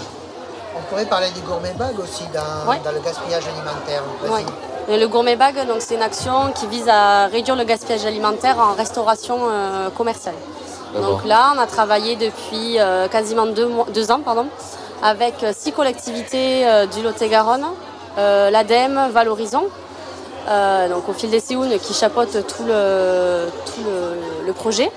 [0.76, 2.80] On pourrait parler des gourmet bags aussi dans, Ouais.
[2.84, 4.02] dans le gaspillage alimentaire.
[4.30, 4.44] Ouais.
[4.88, 8.58] Et le gourmet bag, donc c'est une action qui vise à réduire le gaspillage alimentaire
[8.58, 10.34] en restauration euh, commerciale.
[10.94, 11.10] D'accord.
[11.10, 14.46] Donc là, on a travaillé depuis euh, quasiment deux, mois, deux ans pardon,
[15.02, 17.66] avec euh, six collectivités euh, du Lot-et-Garonne,
[18.18, 19.66] euh, l'ADEME, Valorisons,
[20.48, 24.90] euh, donc au fil des Séounes qui chapeaute tout le, tout le, le projet.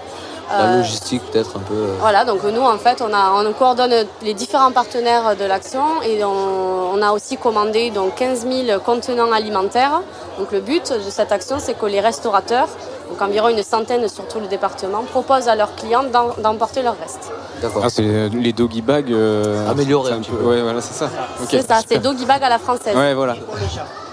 [0.51, 1.87] La logistique, peut-être un peu.
[1.99, 6.23] voilà, donc nous en fait on, a, on coordonne les différents partenaires de l'action et
[6.23, 10.01] on, on a aussi commandé donc 15 000 contenants alimentaires.
[10.37, 12.67] Donc le but de cette action c'est que les restaurateurs
[13.09, 16.97] donc environ une centaine sur tout le département, proposent à leurs clients d'em- d'emporter leur
[16.99, 17.31] reste.
[17.61, 17.83] D'accord.
[17.85, 19.11] Ah, c'est les doggy bags.
[19.11, 20.35] euh, Améliorés un peu.
[20.35, 20.43] peu.
[20.43, 21.09] Ouais, voilà, c'est ça.
[21.49, 22.95] C'est ça, c'est doggy bag à la française.
[22.95, 23.35] Ouais, voilà.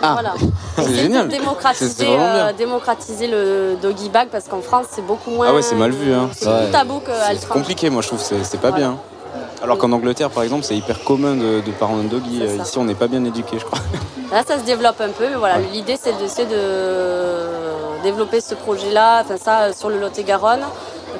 [0.02, 0.34] Ah, Voilà.
[0.76, 1.28] c'est génial.
[1.28, 5.46] démocratiser, euh, démocratiser le doggy bag parce qu'en France c'est beaucoup moins.
[5.50, 6.28] Ah ouais, c'est mal vu, hein.
[6.32, 6.66] C'est Ouais.
[6.66, 8.86] tout tabou qu'à C'est compliqué, moi je trouve, c'est c'est pas Voilà.
[8.88, 8.96] bien.
[9.62, 12.42] Alors qu'en Angleterre, par exemple, c'est hyper commun de, de parler en doggy.
[12.44, 13.78] Ici, on n'est pas bien éduqué, je crois.
[14.32, 15.28] Là, ça se développe un peu.
[15.28, 20.62] mais Voilà, l'idée c'est d'essayer de développer ce projet-là, enfin ça sur le Lot-et-Garonne,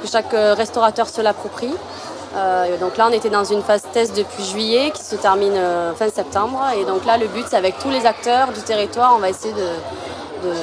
[0.03, 1.73] que chaque euh, restaurateur se l'approprie.
[2.35, 5.93] Euh, donc là, on était dans une phase test depuis juillet qui se termine euh,
[5.95, 6.61] fin septembre.
[6.81, 9.53] Et donc là, le but, c'est avec tous les acteurs du territoire, on va essayer
[9.55, 10.55] de, de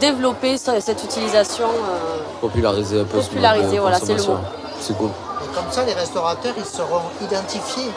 [0.00, 1.66] développer ce- cette utilisation.
[1.66, 4.38] euh, Populariser un peu Populariser, de voilà, c'est le mot.
[4.80, 5.10] C'est cool.
[5.58, 7.90] Comme ça, les restaurateurs, ils seront identifiés.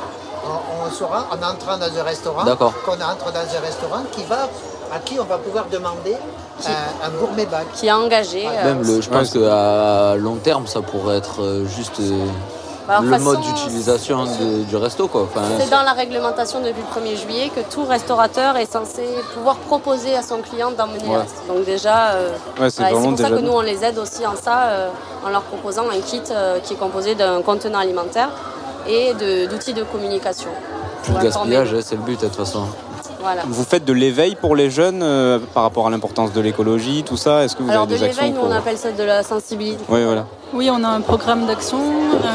[0.43, 2.43] On, on saura, en entrant dans un restaurant,
[2.86, 4.50] qu'on entre dans un restaurant qui va,
[4.91, 6.15] à qui on va pouvoir demander
[6.65, 7.65] un, un gourmet bac.
[7.76, 8.47] qui est engagé.
[8.47, 12.26] euh, Même le, je Ouais, pense qu'à long terme, ça pourrait être euh, juste euh,
[12.91, 15.23] Alors, le façon, mode d'utilisation de- du resto, quoi.
[15.23, 19.56] Enfin, C'est dans la réglementation depuis le 1er juillet que tout restaurateur est censé pouvoir
[19.56, 21.13] proposer à son client d'emmener Ouais.
[21.13, 21.41] le reste.
[21.47, 24.36] Donc déjà, euh, Ouais, c'est voilà, pour ça que nous on les aide aussi en
[24.36, 24.89] ça, euh,
[25.25, 28.30] en leur proposant un kit euh, qui est composé d'un contenant alimentaire
[28.88, 30.49] et de- d'outils de, communication.
[31.04, 32.63] plus de gaspillage, hein, c'est le but, de toute façon.
[33.21, 33.41] Voilà.
[33.47, 37.17] Vous faites de l'éveil pour les jeunes euh, par rapport à l'importance de l'écologie, tout
[37.17, 37.43] ça?
[37.43, 38.49] Est-ce que vous Alors de avez des actions l'éveil, nous pour...
[38.49, 39.84] on appelle ça de la sensibilité.
[39.89, 40.25] Ouais, voilà.
[40.54, 42.27] Oui, on a un programme d'action, euh,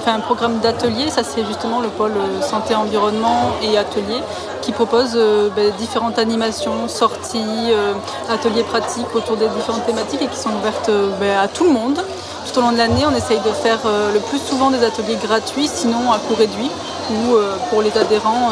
[0.00, 4.20] enfin un programme d'atelier, ça c'est justement le pôle euh, santé, environnement et atelier,
[4.62, 7.92] qui propose euh, ben, différentes animations, sorties, euh,
[8.30, 12.00] ateliers pratiques autour des différentes thématiques et qui sont ouvertes ben, à tout le monde.
[12.50, 15.68] Tout au long de l'année, on essaye de faire le plus souvent des ateliers gratuits,
[15.68, 16.70] sinon à coût réduit,
[17.10, 17.36] ou
[17.68, 18.50] pour les adhérents,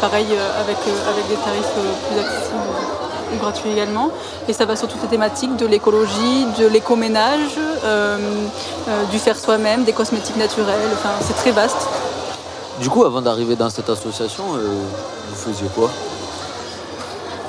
[0.00, 0.26] pareil
[0.60, 0.76] avec,
[1.08, 1.74] avec des tarifs
[2.06, 2.99] plus accessibles
[3.34, 4.10] ou gratuits également.
[4.48, 8.18] Et ça va sur toutes les thématiques de l'écologie, de l'écoménage, euh,
[8.88, 10.90] euh, du faire soi-même, des cosmétiques naturels.
[10.92, 11.88] Enfin, c'est très vaste.
[12.80, 14.68] Du coup, avant d'arriver dans cette association, euh,
[15.28, 15.90] vous faisiez quoi?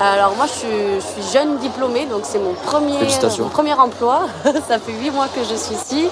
[0.01, 3.43] Alors moi je suis, je suis jeune diplômée, donc c'est mon premier, Félicitations.
[3.43, 4.21] mon premier emploi.
[4.67, 6.07] ça fait huit mois que je suis ici.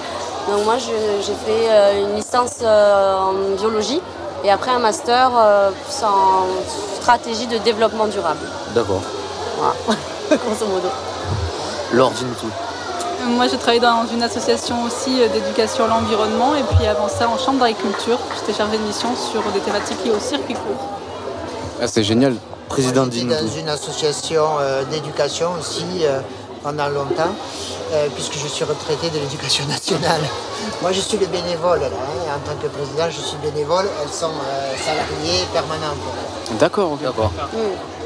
[0.48, 4.00] Donc moi j'ai fait euh, une licence euh, en biologie
[4.44, 5.70] et après un master euh,
[6.04, 6.46] en
[7.00, 8.46] stratégie de développement durable.
[8.76, 9.02] D'accord.
[9.60, 9.74] Voilà,
[10.44, 10.88] grosso modo.
[11.92, 12.46] Laure, dis-nous tout.
[13.20, 16.54] Euh, Moi, j'ai travaillé dans une association aussi euh, d'éducation à l'environnement.
[16.54, 20.12] Et puis avant ça, en chambre d'agriculture, j'étais chargée de mission sur des thématiques liées
[20.12, 20.80] au circuit court.
[21.82, 22.36] Ah, c'est génial.
[22.68, 26.04] Président, J'étais dans une association euh, d'éducation aussi
[26.62, 27.32] pendant longtemps,
[28.14, 30.20] puisque je suis retraité de l'éducation nationale.
[30.82, 31.80] Moi, je suis le bénévole.
[31.80, 32.36] Là, hein.
[32.36, 33.86] En tant que président, je suis bénévole.
[34.02, 34.30] Elles sont
[34.84, 35.98] salariées permanentes.
[36.58, 37.02] D'accord, ok.
[37.02, 37.32] D'accord.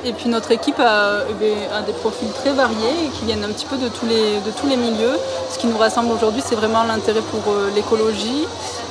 [0.07, 3.43] Et puis notre équipe a, eh bien, a des profils très variés et qui viennent
[3.43, 5.17] un petit peu de tous les, de tous les milieux.
[5.51, 8.47] Ce qui nous rassemble aujourd'hui, c'est vraiment l'intérêt pour euh, l'écologie.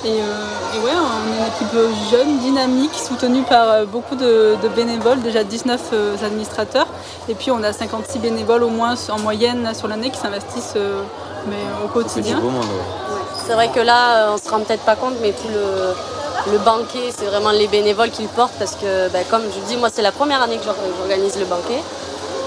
[0.05, 4.55] Et, euh, et ouais, on est une équipe jeune, dynamique, soutenue par euh, beaucoup de,
[4.61, 6.87] de bénévoles, déjà 19 euh, administrateurs.
[7.29, 11.03] Et puis on a 56 bénévoles au moins en moyenne sur l'année qui s'investissent euh,
[11.47, 12.41] mais au quotidien.
[13.45, 15.93] C'est vrai que là, on se rend peut-être pas compte, mais tout le,
[16.51, 19.77] le banquet, c'est vraiment les bénévoles qui le portent parce que, ben, comme je dis,
[19.77, 21.82] moi, c'est la première année que j'or- j'organise le banquet.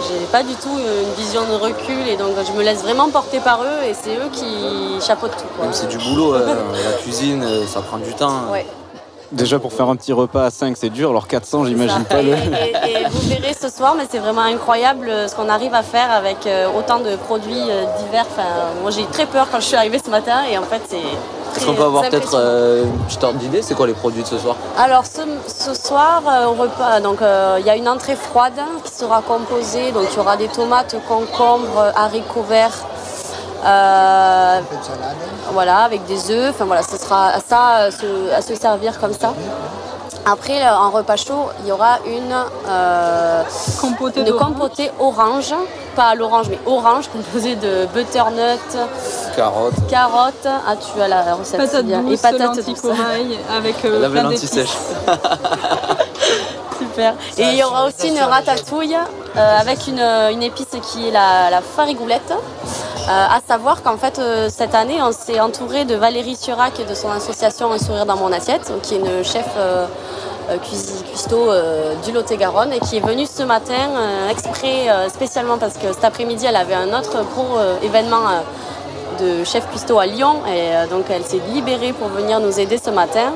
[0.08, 3.40] J'ai pas du tout une vision de recul et donc je me laisse vraiment porter
[3.40, 5.48] par eux et c'est eux qui chapeautent tout.
[5.56, 5.64] quoi.
[5.64, 6.42] Même c'est du boulot, hein.
[6.84, 8.50] la cuisine, euh, ça prend du temps.
[8.52, 8.66] Ouais.
[9.32, 12.32] Déjà pour faire un petit repas à 5 c'est dur, alors 400 j'imagine pas le...
[12.34, 15.74] Et, et- et vous verrez ce soir, mais c'est vraiment incroyable euh, ce qu'on arrive
[15.74, 18.26] à faire avec euh, autant de produits euh, divers.
[18.30, 18.46] Enfin,
[18.82, 20.98] moi j'ai eu très peur quand je suis arrivée ce matin et en fait c'est.
[21.56, 24.28] Est-ce qu'on peut avoir peut-être euh, une petite ordre d'idée C'est quoi les produits de
[24.28, 24.56] ce soir?
[24.78, 28.52] Alors ce, ce soir euh, au repas, donc euh, il y a une entrée froide
[28.84, 32.84] qui sera composée, donc il y aura des tomates, concombres, haricots verts.
[33.64, 35.16] euh, Un peu de salade.
[35.52, 36.50] voilà, avec des œufs.
[36.50, 39.32] Enfin voilà, ce sera à ça à se, à se servir comme ça.
[40.28, 42.34] Après, là, en repas chaud, il y aura une,
[42.68, 43.42] euh,
[43.80, 45.54] Compotée une compotée orange,
[45.94, 48.58] pas à l'orange, mais orange, composée de butternut,
[49.36, 49.74] Carottes.
[49.88, 50.46] carottes.
[50.46, 52.00] Ah, tu as la recette, c'est Patates bien.
[52.02, 52.80] douces, Et patates douces.
[52.80, 54.76] corail, avec euh, avait plein sèches.
[56.78, 57.14] Super.
[57.30, 58.96] Ça, Et il y aura aussi une ratatouille
[59.36, 62.32] euh, avec une, une épice qui est la, la farigoulette.
[63.08, 66.84] Euh, à savoir qu'en fait, euh, cette année, on s'est entouré de Valérie Surac et
[66.84, 69.86] de son association Un sourire dans mon assiette, qui est une chef euh,
[70.60, 71.50] cuistot
[72.04, 73.74] du Lot-et-Garonne et qui est venue ce matin
[74.30, 78.22] exprès, spécialement parce que cet après-midi, elle avait un autre gros événement
[79.20, 82.90] de chef cuistot à Lyon et donc elle s'est libérée pour venir nous aider ce
[82.90, 83.32] matin.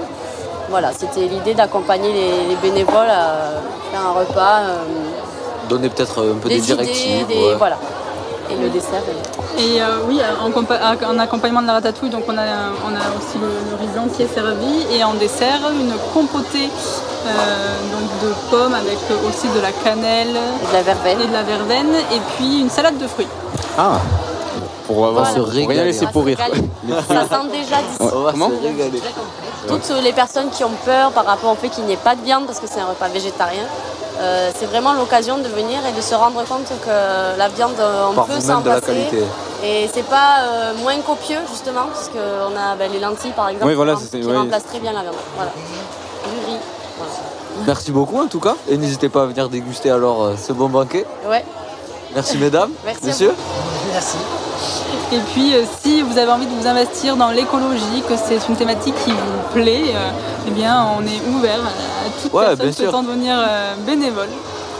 [0.68, 3.54] Voilà, c'était l'idée d'accompagner les, les bénévoles à
[3.90, 4.61] faire un repas,
[5.68, 7.26] Donner peut-être un peu des, des, idées, directives.
[7.26, 7.54] des- ouais.
[7.56, 7.76] voilà.
[8.53, 9.03] Et le dessert.
[9.59, 12.43] Et euh, oui, en, compa- en accompagnement de la ratatouille, donc on a,
[12.85, 14.87] on a aussi le, le riz blanc qui est servi.
[14.95, 16.69] Et en dessert, une compotée
[17.27, 17.31] euh,
[17.93, 20.29] donc de pommes avec aussi de la cannelle
[20.63, 21.21] Et de la verveine.
[21.21, 21.95] et de la verveine.
[22.13, 23.29] Et puis une salade de fruits.
[23.79, 23.99] Ah
[24.87, 25.39] Pour avoir Voilà.
[25.39, 26.39] pour rien laisser Ah, pourrir.
[26.39, 27.99] Ça sent déjà d'ici.
[28.01, 29.03] On va Comment se régaler.
[29.69, 32.23] Toutes les personnes qui ont peur par rapport au fait qu'il n'y ait pas de
[32.23, 33.63] viande parce que c'est un repas végétarien,
[34.20, 38.09] euh, c'est vraiment l'occasion de venir et de se rendre compte que la viande, euh,
[38.11, 38.87] on Par peut s'en passer.
[38.87, 39.22] qualité.
[39.64, 42.18] Et c'est pas euh, moins copieux justement, parce qu'on
[42.56, 45.14] a ben, les lentilles par exemple Oui, voilà, qui, remplacent très bien la viande.
[45.37, 45.50] Voilà.
[45.52, 46.59] Du riz.
[46.98, 47.12] Voilà.
[47.66, 48.56] Merci beaucoup en tout cas.
[48.68, 51.06] Et n'hésitez pas à venir déguster alors euh, ce bon banquet.
[51.28, 51.44] Ouais.
[52.14, 53.35] Merci mesdames, Merci messieurs.
[53.92, 54.16] Merci.
[55.12, 58.56] Et puis, euh, si vous avez envie de vous investir dans l'écologie, que c'est une
[58.56, 60.11] thématique qui vous plaît, euh,
[60.46, 61.61] eh bien, on est ouvert
[62.22, 62.85] toute Ouais, bien personne sûr.
[62.85, 64.28] souhaitant devenir euh, bénévole.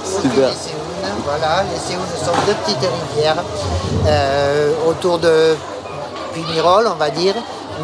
[0.05, 0.49] Super.
[0.49, 3.43] Les Séounes, voilà, les Séounes sont deux petites rivières
[4.07, 5.55] euh, autour de
[6.33, 7.35] Puy-Mirol, on va dire,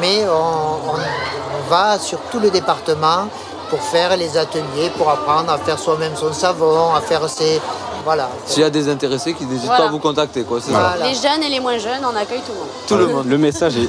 [0.00, 3.28] mais on, on- on va sur tout le département
[3.70, 7.60] pour faire les ateliers, pour apprendre à faire soi-même son savon, à faire ses...
[8.04, 8.28] Voilà.
[8.46, 9.82] S'il y a des intéressés qui n'hésitent Voilà.
[9.84, 10.96] pas à vous contacter, quoi, c'est Voilà.
[10.98, 11.04] ça.
[11.04, 12.68] Les jeunes et les moins jeunes, on accueille tout le monde.
[12.86, 13.26] Tout le monde.
[13.26, 13.88] Le message est.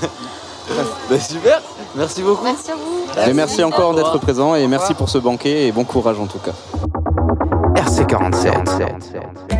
[1.09, 1.61] Ben, super.
[1.95, 2.43] Merci beaucoup.
[2.43, 3.05] Merci à vous.
[3.15, 6.39] Mais merci encore d'être présent et merci pour ce banquet et bon courage en tout
[6.39, 6.53] cas.
[7.75, 9.56] RC47.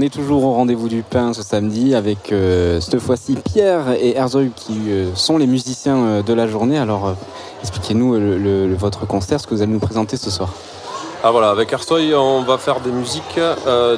[0.00, 4.16] On est toujours au rendez-vous du pain ce samedi avec euh, cette fois-ci Pierre et
[4.16, 6.78] Herzog qui euh, sont les musiciens euh, de la journée.
[6.78, 7.16] Alors
[7.60, 8.16] expliquez-nous
[8.78, 10.54] votre concert, ce que vous allez nous présenter ce soir.
[11.22, 13.38] Ah voilà, avec Arsoy, on va faire des musiques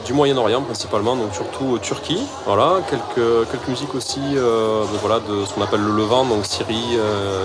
[0.05, 2.25] du Moyen-Orient principalement, donc surtout Turquie.
[2.47, 6.99] Voilà, quelques, quelques musiques aussi de, voilà, de ce qu'on appelle le Levant, donc Syrie,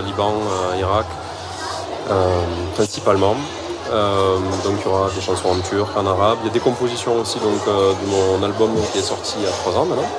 [0.08, 0.34] Liban,
[0.80, 1.06] Irak,
[2.74, 3.36] principalement.
[3.92, 6.40] Euh, donc il y aura des chansons en turc, en arabe.
[6.44, 9.44] Il y a des compositions aussi donc, euh, de mon album qui est sorti il
[9.44, 10.10] y a trois ans maintenant.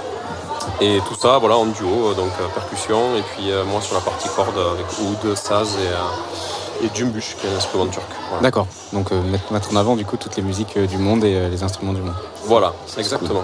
[0.80, 4.28] Et tout ça voilà, en duo, euh, donc percussion, et puis moi sur la partie
[4.28, 8.06] corde avec oud, saz et, et djumbush, qui est un instrument turc.
[8.28, 8.42] Voilà.
[8.42, 8.66] D'accord.
[8.92, 9.10] Donc
[9.50, 12.14] mettre, en avant du coup toutes les musiques du monde et les instruments du monde.
[12.44, 13.42] Voilà, exactement.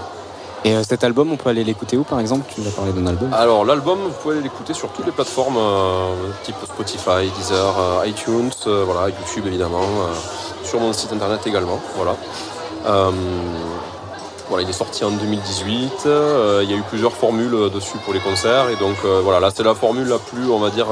[0.67, 2.51] Et euh, cet album, on peut aller l'écouter où par exemple?
[2.53, 3.33] Tu nous as parlé d'un album.
[3.35, 8.51] Alors l'album, vous pouvez l'écouter sur toutes les plateformes, euh, type Spotify, Deezer, euh, iTunes,
[8.65, 9.83] voilà, YouTube évidemment,
[10.65, 11.81] sur mon site internet également.
[11.97, 12.17] Voilà.
[14.49, 16.05] Voilà, il est sorti en 2018.
[16.07, 19.51] euh, il y a eu plusieurs formules dessus pour les concerts et donc voilà, là
[19.55, 20.87] c'est la formule la plus, on va dire,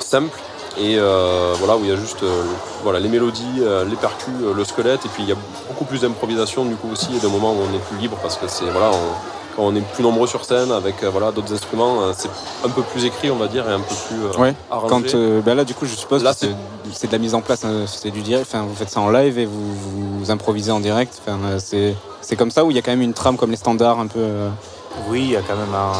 [0.00, 0.40] simple
[0.80, 2.42] et euh, voilà où il y a juste euh,
[2.82, 5.36] voilà les mélodies, euh, les percus, euh, le squelette et puis il y a
[5.68, 8.36] beaucoup plus d'improvisation du coup aussi et de moments où on est plus libre parce
[8.36, 9.14] que c'est voilà on-
[9.56, 12.30] quand on est plus nombreux sur scène avec euh, voilà d'autres instruments, euh, c'est
[12.64, 14.54] un peu plus écrit on va dire et un peu plus euh, Ouais.
[14.70, 14.88] arrangé.
[14.94, 16.54] Quand, euh, bah là, du coup, je suppose Là, que c'est
[16.92, 18.46] c'est de la mise en place, hein, c'est du direct.
[18.48, 19.74] Enfin, vous faites ça en live et vous,
[20.20, 21.20] vous improvisez en direct.
[21.26, 23.50] Enfin, euh, c'est c'est comme ça où il y a quand même une trame comme
[23.50, 24.20] les standards un peu.
[24.20, 24.48] euh,
[25.08, 25.92] Oui, il y a quand même un,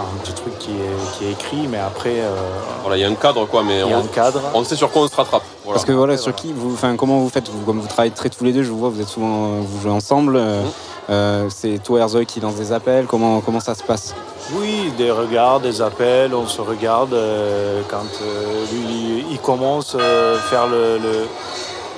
[0.00, 2.34] un petit truc qui est, qui est écrit, mais après, euh,
[2.82, 4.40] Voilà, il y a un cadre quoi, mais on, un cadre.
[4.54, 5.42] on sait sur quoi on se rattrape.
[5.64, 5.74] Voilà.
[5.74, 6.42] Parce que voilà, Après, sur voilà.
[6.42, 8.70] qui vous, enfin, comment vous faites vous, Comme vous travaillez très tous les deux, je
[8.70, 10.36] vous vois, vous êtes souvent, euh, vous jouez ensemble.
[10.36, 10.68] euh, Mhm.
[11.10, 13.06] euh, c'est toi, Herzog, qui lance des appels.
[13.06, 14.14] Comment comment ça se passe?
[14.54, 20.38] Oui, des regards, des appels, on se regarde euh, quand euh, lui il commence à
[20.50, 21.26] faire le, le-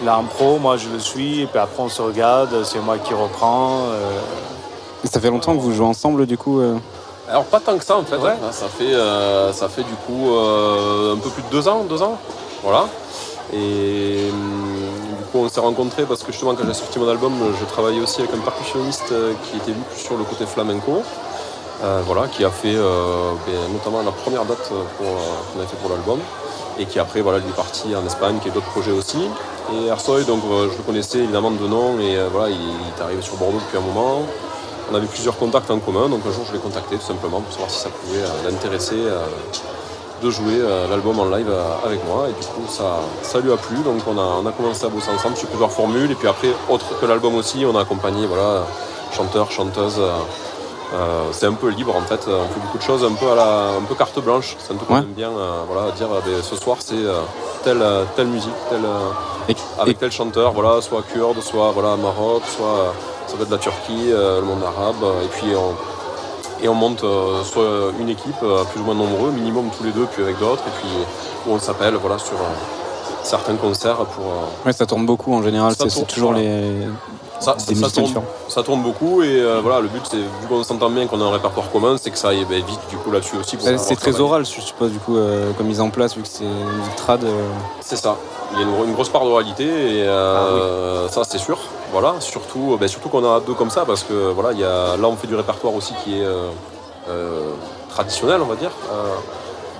[0.04, 3.80] l'impro, moi je le suis, et puis après on se regarde, c'est moi qui reprends.
[3.90, 4.20] euh,
[5.04, 6.60] Et Ça fait longtemps que vous jouez ensemble, du coup.
[6.60, 6.76] euh,
[7.30, 8.16] Alors pas tant que ça en fait.
[8.16, 8.30] Ouais.
[8.30, 8.52] hein.
[8.52, 12.02] Ça fait euh, ça fait du coup euh, un peu plus de deux ans, deux
[12.02, 12.18] ans.
[12.62, 12.86] Voilà.
[13.52, 17.32] Et hum, du coup on s'est rencontrés parce que justement quand j'ai sorti mon album,
[17.58, 21.02] je travaillais aussi avec un percussionniste euh, qui était lui plus sur le côté flamenco.
[21.84, 26.18] Euh, voilà, qui a fait ben, notamment la première date qu'on avait fait pour l'album
[26.76, 29.20] et qui après voilà lui est parti en Espagne, qui a d'autres projets aussi.
[29.72, 33.22] Et Ersoy, donc je le connaissais évidemment de nom et voilà il, il est arrivé
[33.22, 34.22] sur Bordeaux depuis un moment.
[34.90, 37.52] On avait plusieurs contacts en commun, donc un jour je l'ai contacté tout simplement pour
[37.52, 39.20] savoir si ça pouvait euh, l'intéresser euh,
[40.22, 41.50] de jouer euh, l'album en live
[41.84, 42.26] avec moi.
[42.28, 44.88] Et du coup ça, ça lui a plu, donc on a, on a commencé à
[44.88, 46.10] bosser ensemble sur plusieurs formules.
[46.10, 48.62] Et puis après, autre que l'album aussi, on a accompagné voilà,
[49.14, 49.98] chanteurs, chanteuses.
[50.00, 53.34] euh, c'est un peu libre en fait, on fait beaucoup de choses un peu à
[53.34, 54.56] la un peu carte blanche.
[54.58, 55.00] C'est un truc qu'on Ouais.
[55.00, 57.20] aime bien euh, voilà, dire ben, ce soir c'est euh,
[57.62, 57.84] telle,
[58.16, 58.86] telle musique, telle,
[59.50, 62.94] et- avec tel chanteur, voilà, soit kurde, soit voilà, Maroc, soit
[63.28, 66.68] ça va être de la Turquie, euh, le monde arabe, euh, et puis on, et
[66.68, 68.38] on monte euh, soit une équipe
[68.72, 70.88] plus ou moins nombreux, minimum tous les deux, puis avec d'autres, et puis
[71.46, 72.36] où on s'appelle voilà, sur
[73.22, 74.24] certains concerts pour.
[74.66, 75.74] Ouais, ça tourne beaucoup en général.
[75.76, 76.44] Ça C'est toujours voilà.
[76.46, 76.86] les.
[77.40, 78.14] ça, ça, tourne,
[78.48, 81.24] ça tourne beaucoup, et euh, voilà, le but, c'est, vu qu'on s'entend bien, qu'on a
[81.24, 83.56] un répertoire commun, c'est que ça aille ben, vite du coup là-dessus aussi.
[83.76, 86.44] C'est très oral, je suppose, du coup, euh, comme mise en place, vu que c'est
[86.44, 87.22] une trad.
[87.22, 87.46] euh,
[87.80, 88.16] C'est ça.
[88.52, 91.58] Il y a une, une grosse part d'oralité et euh, ça c'est sûr.
[91.92, 94.96] Voilà, surtout, ben, surtout qu'on a deux comme ça parce que voilà, il y a,
[94.96, 96.50] là on fait du répertoire aussi qui est euh,
[97.08, 97.52] euh,
[97.88, 98.70] traditionnel, on va dire.
[98.92, 99.14] Euh,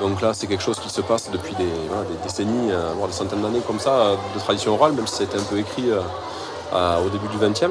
[0.00, 3.08] donc là c'est quelque chose qui se passe depuis des, voilà, des décennies, euh, voire
[3.08, 5.42] des centaines d'années comme ça, euh, de tradition orale, même si ça a été un
[5.42, 6.00] peu écrit euh,
[6.72, 7.70] à- au début du 20e.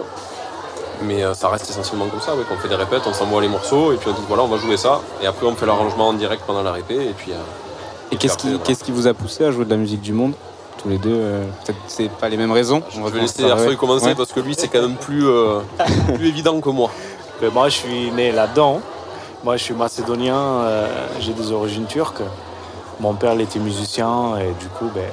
[1.03, 3.47] Mais euh, ça reste essentiellement comme ça, ouais, qu'on fait des répètes, on s'envoie les
[3.47, 6.09] morceaux et puis on dit voilà on va jouer ça et après on fait l'arrangement
[6.09, 7.35] en direct pendant la répé et puis euh,
[8.11, 8.63] Et qu'est-ce après, qui, voilà.
[8.65, 10.33] qu'est-ce qui vous a poussé à jouer de la musique du monde?
[10.87, 12.81] Tous les deux euh, Peut-être c'est pas les mêmes raisons.
[12.93, 14.15] Je On va vais laisser Ersoy commencer Ouais.
[14.15, 15.59] parce que lui c'est quand même plus, euh,
[16.15, 16.89] plus évident que moi.
[17.41, 18.79] que moi je suis né là-dedans.
[19.43, 20.87] Moi je suis macédonien, euh,
[21.19, 22.21] j'ai des origines turques.
[23.01, 25.03] Mon père il était musicien et du coup, ben,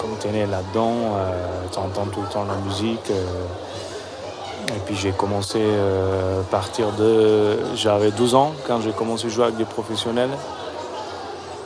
[0.00, 1.30] comme tu es né là-dedans, euh,
[1.70, 3.10] tu entends tout le temps la musique.
[3.10, 7.58] euh, et puis j'ai commencé euh, à partir de...
[7.76, 10.30] J'avais 12 ans quand j'ai commencé à jouer avec des professionnels.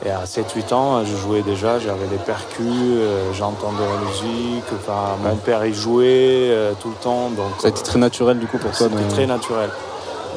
[0.06, 4.64] Et à 7-8 ans, je jouais déjà, j'avais des percus, euh, j'entendais la musique.
[4.76, 6.06] Enfin, mon père y jouait
[6.50, 7.30] euh, tout le temps.
[7.30, 8.86] Donc, Ça a été très naturel, du coup, pour toi.
[8.90, 9.70] c'était de- très naturel.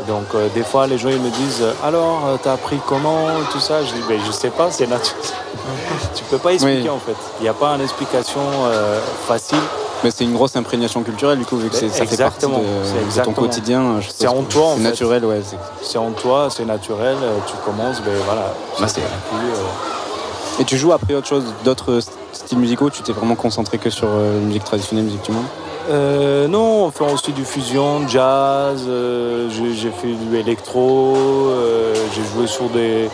[0.07, 3.59] Donc euh, des fois les gens ils me disent alors euh, t'as appris comment tout
[3.59, 5.21] ça Je dis ben je sais pas c'est naturel.
[6.15, 6.89] tu peux pas expliquer Oui.
[6.89, 7.15] en fait.
[7.39, 9.59] Il n'y a pas une explication euh, facile.
[10.03, 13.23] Mais c'est une grosse imprégnation culturelle, du coup, vu que c'est- ça fait partie de,
[13.23, 13.99] ton quotidien.
[14.11, 14.89] C'est en toi, en C'est fait.
[14.89, 15.41] naturel, ouais.
[15.83, 17.15] c'est- en toi, c'est naturel.
[17.21, 18.53] euh, Tu commences, ben voilà.
[18.79, 21.99] Bah, c'est- Et puis, euh, Et tu joues après autre chose, d'autres
[22.33, 25.45] styles musicaux Tu t'es vraiment concentré que sur euh, la musique traditionnelle, musique du monde?
[25.89, 31.93] Euh, non, on fait aussi du fusion, jazz, euh, j'ai j'ai fait du électro, euh,
[32.13, 33.09] j'ai joué sur des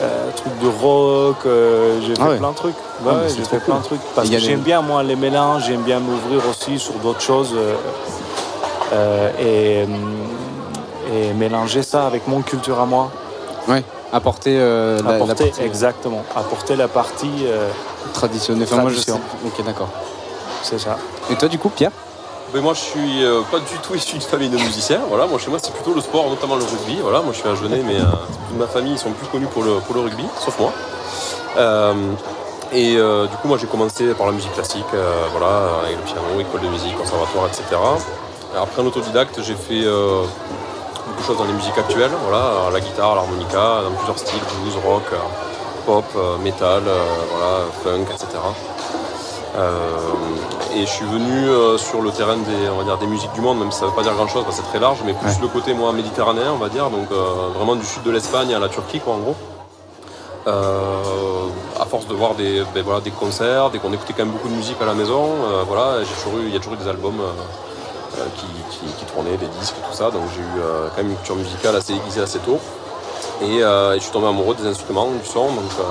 [0.00, 2.36] euh, trucs de rock, euh, j'ai fait ouais.
[2.38, 2.74] plein de trucs.
[3.04, 3.60] Ouais, j'ai fait cool.
[3.60, 4.00] plein de trucs.
[4.14, 7.52] Parce que des- j'aime bien, moi, les mélanges, j'aime bien m'ouvrir aussi sur d'autres choses
[7.56, 7.74] euh,
[8.92, 10.16] euh, et, hum,
[11.12, 13.10] et mélanger ça avec mon culture à moi.
[14.10, 17.68] Apporter, euh, la, la apporter, partie exactement, apporter la partie, euh,
[18.14, 18.66] traditionnelle.
[18.70, 19.12] Enfin, moi, je sais.
[19.12, 19.90] Ok, d'accord.
[20.62, 20.96] c'est ça.
[21.30, 21.90] Et toi, du coup, Pierre?
[22.54, 25.00] Moi je suis euh, pas du tout issu d'une famille de musiciens.
[25.08, 26.96] Voilà, moi chez moi c'est plutôt le sport, notamment le rugby.
[27.02, 28.04] Voilà, moi je suis un jeunet, mais euh,
[28.48, 30.72] toute ma famille ils sont plus connus pour le, pour le rugby, sauf moi.
[31.58, 31.94] Euh,
[32.72, 34.84] et du coup moi j'ai commencé par la musique classique,
[35.32, 37.62] voilà, avec le piano, école de musique, conservatoire, etc.
[38.56, 42.10] Après, en autodidacte, j'ai fait beaucoup de choses dans les musiques actuelles.
[42.24, 45.04] Voilà, la guitare, l'harmonica, dans plusieurs styles, blues, rock,
[45.86, 46.04] pop,
[46.42, 48.38] metal, voilà, funk, etc.
[50.80, 53.40] Et je suis venu euh, sur le terrain des, on va dire, des musiques du
[53.40, 55.12] monde, même si ça ne veut pas dire grand-chose, parce que c'est très large, mais
[55.12, 55.38] plus Ouais.
[55.42, 58.60] le côté moi méditerranéen, on va dire, donc euh, vraiment du sud de l'Espagne à
[58.60, 59.34] la Turquie, quoi, en gros.
[60.46, 61.48] Euh,
[61.80, 64.48] à force de voir des, ben, voilà, des concerts, dès qu'on écoutait quand même beaucoup
[64.48, 65.30] de musique à la maison,
[65.66, 67.20] voilà, j'ai toujours eu, il y a toujours eu des albums
[68.36, 71.16] qui, qui- qui tournaient, des disques, tout ça, donc j'ai eu euh, quand même une
[71.16, 72.58] culture musicale assez aiguisée assez tôt.
[73.42, 75.82] Et, euh, et je suis tombé amoureux des instruments, du son, donc euh,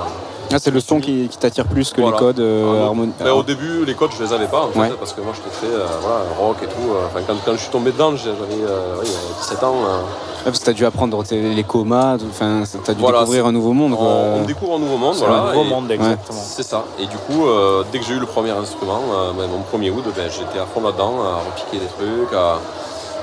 [0.50, 2.16] Ah, c'est le son qui, qui t'attire plus que Voilà.
[2.16, 4.68] les codes euh, Ah, harmoni- ben, au début, les codes, je les avais pas, en
[4.68, 4.90] fait, Ouais.
[4.98, 6.90] parce que moi, j'étais très euh, voilà, rock et tout.
[6.90, 8.32] euh, Enfin, quand, quand je suis tombé dedans, j'avais
[8.64, 9.74] euh, oui, euh, 17 ans.
[9.86, 13.44] euh, Ouais, parce que t'as dû apprendre tes- les comas, enfin, t'as dû Voilà, découvrir
[13.46, 13.94] un nouveau monde.
[13.96, 14.06] quoi.
[14.06, 15.14] on, on découvre un nouveau monde.
[15.14, 16.40] C'est voilà, un nouveau et- monde, exactement.
[16.42, 16.84] C'est ça.
[16.98, 19.90] Et du coup, euh, dès que j'ai eu le premier instrument, euh, ben, mon premier
[19.90, 22.58] oud, ben, j'étais à fond là-dedans, à repiquer des trucs, à,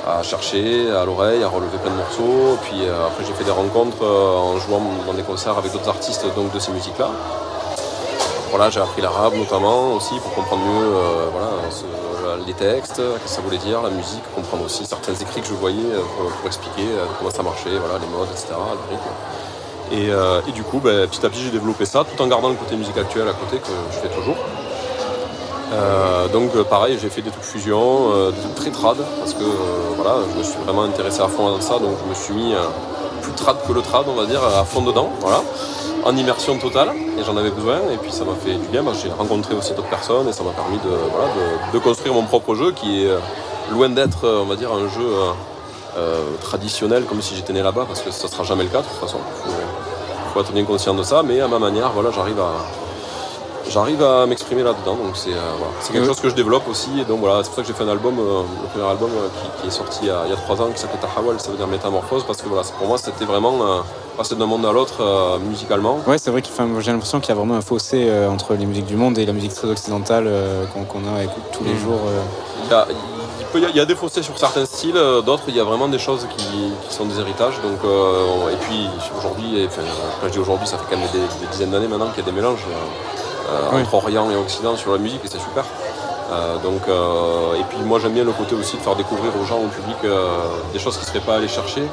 [0.07, 2.57] à chercher à l'oreille, à relever plein de morceaux.
[2.63, 5.89] Puis euh, après, j'ai fait des rencontres euh, en jouant dans des concerts avec d'autres
[5.89, 7.09] artistes donc, de ces musiques-là.
[8.69, 13.41] J'ai appris l'arabe notamment aussi pour comprendre mieux euh, voilà, les textes, qu'est-ce que ça
[13.41, 16.87] voulait dire, la musique, comprendre aussi certains écrits que je voyais pour, expliquer
[17.19, 18.53] comment ça marchait, voilà, les modes, etc..
[19.91, 22.77] Et, du coup, ben, petit à petit, j'ai développé ça tout en gardant le côté
[22.77, 24.37] musique actuel à côté que je fais toujours.
[25.73, 29.33] Euh, donc euh, pareil, j'ai fait des trucs fusion, euh, des trucs très trad, parce
[29.33, 29.43] que
[29.95, 32.53] voilà, je me suis vraiment intéressé à fond à ça, donc je me suis mis
[33.21, 35.41] plus trad que le trad, on va dire, à fond dedans, voilà,
[36.03, 36.89] en immersion totale,
[37.19, 39.89] et j'en avais besoin, et puis ça m'a fait du bien, j'ai rencontré aussi d'autres
[39.89, 40.77] personnes, et ça m'a permis
[41.73, 43.09] de, construire mon propre jeu, qui est
[43.71, 45.07] loin d'être, on va dire, un jeu
[46.41, 48.99] traditionnel, comme si j'étais né là-bas, parce que ça sera jamais le cas, de toute
[48.99, 49.49] façon, faut,
[50.33, 52.84] faut être bien conscient de ça, mais à ma manière, voilà, j'arrive à
[53.69, 55.73] j'arrive à m'exprimer là-dedans, donc c'est euh, voilà.
[55.91, 57.83] Quelque chose que je développe aussi, et donc voilà, c'est pour ça que j'ai fait
[57.83, 60.61] un album, euh, le premier album euh, qui, qui est sorti il y, a, trois
[60.61, 63.83] ans, qui s'appelle Tahawal, ça veut dire métamorphose, parce que voilà, pour moi c'était vraiment
[64.17, 65.99] passer d'un monde à l'autre musicalement.
[66.07, 66.47] Ouais, c'est vrai que
[66.79, 69.33] j'ai l'impression qu'il y a vraiment un fossé entre les musiques du monde et la
[69.33, 70.29] musique très occidentale
[70.73, 71.79] qu'on a écoute tous les Mm.
[71.79, 71.99] jours.
[72.65, 72.87] Il y a,
[73.73, 76.45] il y des fossés sur certains styles, d'autres il y a vraiment des choses qui,
[76.87, 77.55] qui sont des héritages.
[77.61, 78.87] Donc, euh, et puis
[79.17, 79.81] aujourd'hui, et, enfin,
[80.19, 82.27] quand je dis aujourd'hui, ça fait quand même des, des dizaines d'années maintenant qu'il y
[82.27, 83.21] a des mélanges euh,
[83.73, 83.81] Oui.
[83.81, 85.63] entre Orient et Occident sur la musique et c'est super.
[86.31, 89.45] Euh, donc, euh, et puis moi j'aime bien le côté aussi de faire découvrir aux
[89.45, 90.27] gens, au public, euh,
[90.73, 91.83] des choses qu'ils ne seraient pas allés chercher.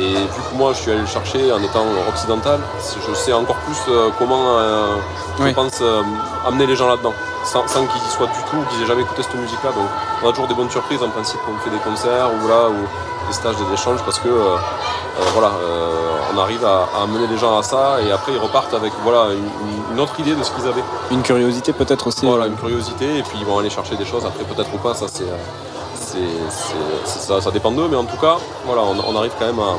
[0.00, 2.60] Et vu que moi je suis allé le chercher en étant occidental,
[3.08, 4.94] je sais encore plus euh, comment euh,
[5.40, 6.02] je pense euh,
[6.46, 7.12] amener les gens là-dedans,
[7.44, 9.70] sans, sans qu'ils y soient du tout, qu'ils aient jamais écouté cette musique-là.
[9.72, 9.88] Donc
[10.22, 12.68] on a toujours des bonnes surprises en principe quand on fait des concerts ou là
[12.68, 12.86] ou
[13.26, 17.26] des stages, des échanges parce que euh, euh, voilà, euh, on arrive à, à amener
[17.26, 19.28] les gens à ça et après ils repartent avec voilà
[19.92, 20.84] une, autre idée de ce qu'ils avaient.
[21.10, 22.24] Une curiosité peut-être aussi.
[22.26, 24.78] Voilà, euh, une curiosité et puis ils vont aller chercher des choses après peut-être ou
[24.78, 25.36] pas, ça c'est euh,
[25.94, 26.18] c'est-
[26.50, 26.74] c'est-
[27.04, 29.58] c'est- ça, ça dépend d'eux, mais en tout cas voilà, on, on arrive quand même
[29.58, 29.74] à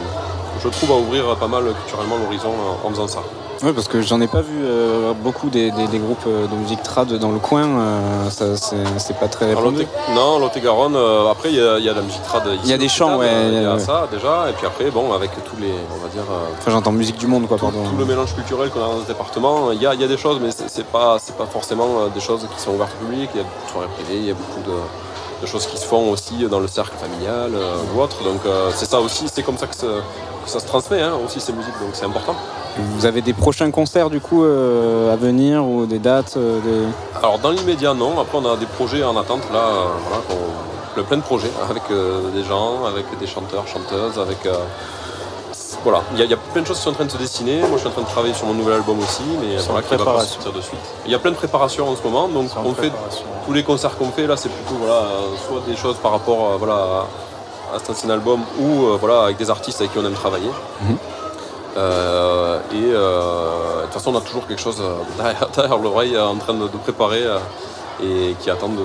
[0.61, 2.49] je trouve à ouvrir pas mal culturellement l'horizon
[2.83, 3.19] en, en faisant ça.
[3.61, 6.55] Ouais, parce que j'en ai pas vu euh, beaucoup des, des- des groupes euh, de
[6.55, 7.65] musique trad dans le coin.
[7.67, 9.85] euh, ça, c'est pas très répandu.
[10.15, 12.43] Non, Lot-et-Garonne, euh, après il y, y a la musique trad.
[12.47, 14.89] ici, Il y a des chants, ouais, Il y a ça déjà, et puis après,
[14.91, 16.23] bon, avec tous les, on va dire,
[16.57, 17.83] Enfin, j'entends musique du monde, quoi, tout, pardon.
[17.89, 20.17] tout le mélange culturel qu'on a dans ce département, il y a, y a des
[20.17, 23.29] choses, mais c'est pas, c'est pas forcément des choses qui sont ouvertes au public.
[23.35, 25.77] Il y a beaucoup de soirées privées, il y a beaucoup de, de choses qui
[25.77, 28.23] se font aussi dans le cercle familial euh, ou autre.
[28.23, 29.75] Donc euh, c'est ça aussi, c'est comme ça que,
[30.43, 32.35] que ça se transmet hein, aussi ces musiques, donc c'est important.
[32.77, 36.85] Vous avez des prochains concerts, du coup, euh, à venir ou des dates euh, des...
[37.21, 40.23] Alors dans l'immédiat non, après on a des projets en attente là, euh, voilà,
[40.93, 44.53] plein, plein de projets avec euh, des gens, avec des chanteurs, chanteuses, avec euh,
[45.83, 47.11] voilà, il y, a- il y a plein de choses qui sont en train de
[47.11, 47.59] se dessiner.
[47.61, 49.81] Moi je suis en train de travailler sur mon nouvel album aussi, mais C'est voilà,
[49.81, 50.79] qui va pas sortir de suite.
[51.05, 52.91] Il y a plein de préparations en ce moment, donc on fait
[53.45, 56.51] tous les concerts qu'on fait là, c'est plutôt voilà, euh, soit des choses par rapport
[56.53, 57.05] euh, voilà, à,
[57.89, 60.49] ancien album ou euh, voilà, avec des artistes avec qui on aime travailler.
[60.81, 60.97] Mhm.
[61.77, 64.81] Euh, et euh, de toute façon, on a toujours quelque chose
[65.17, 67.37] derrière, derrière l'oreille en train de, de préparer euh,
[68.01, 68.75] et qui attend de-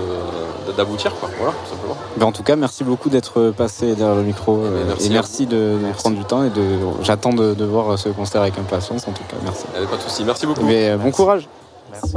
[0.66, 1.28] de- d'aboutir, quoi.
[1.38, 1.96] Voilà, tout simplement.
[2.16, 5.10] Ben, en tout cas, merci beaucoup d'être passé derrière le micro euh, ben, merci et
[5.12, 6.62] merci de, de prendre du temps et de
[7.02, 9.06] j'attends de, de voir ce concert avec impatience.
[9.08, 9.64] En tout cas, merci.
[9.76, 10.24] Avait pas de souci.
[10.24, 10.64] Merci beaucoup.
[10.64, 11.48] Mais bon courage.
[11.92, 12.16] Merci.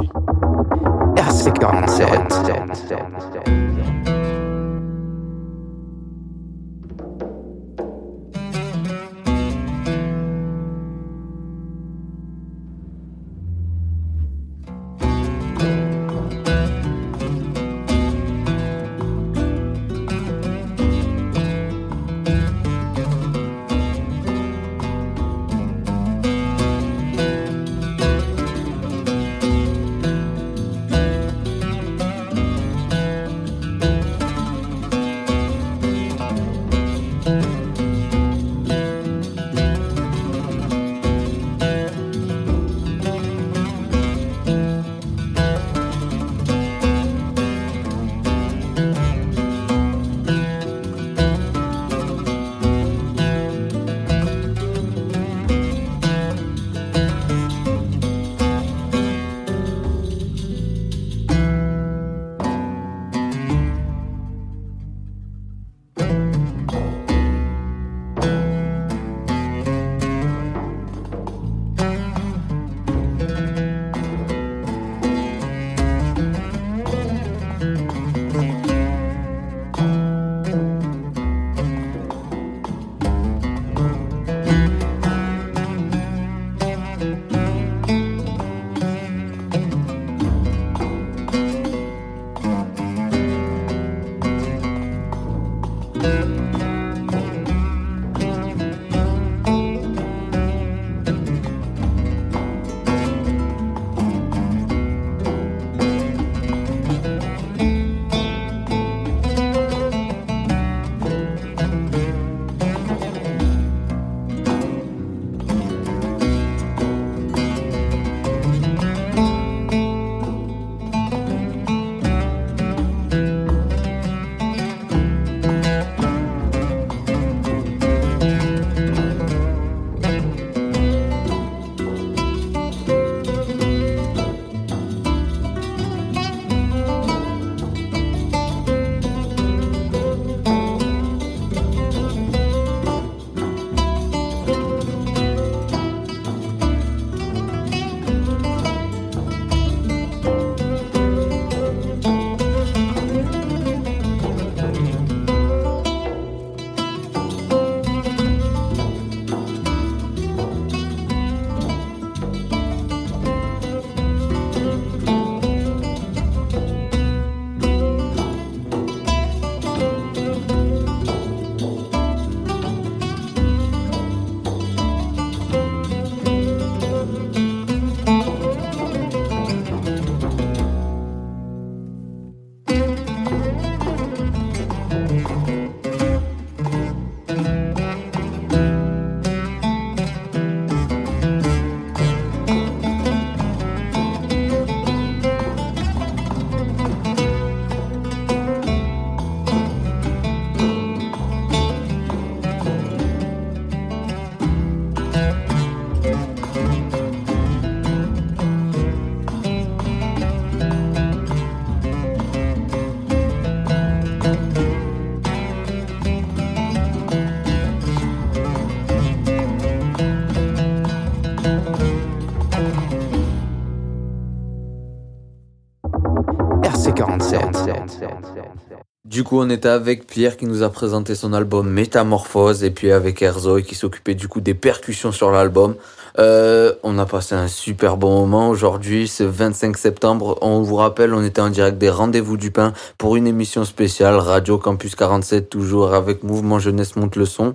[229.18, 232.92] Du coup, on était avec Pierre qui nous a présenté son album Métamorphose et puis
[232.92, 235.74] avec Erzoy qui s'occupait du coup des percussions sur l'album.
[236.20, 240.38] Euh, on a passé un super bon moment aujourd'hui, ce 25 septembre.
[240.40, 244.14] On vous rappelle, on était en direct des Rendez-vous du Pain pour une émission spéciale
[244.14, 247.54] Radio Campus 47, toujours avec Mouvement Jeunesse Monte le Son.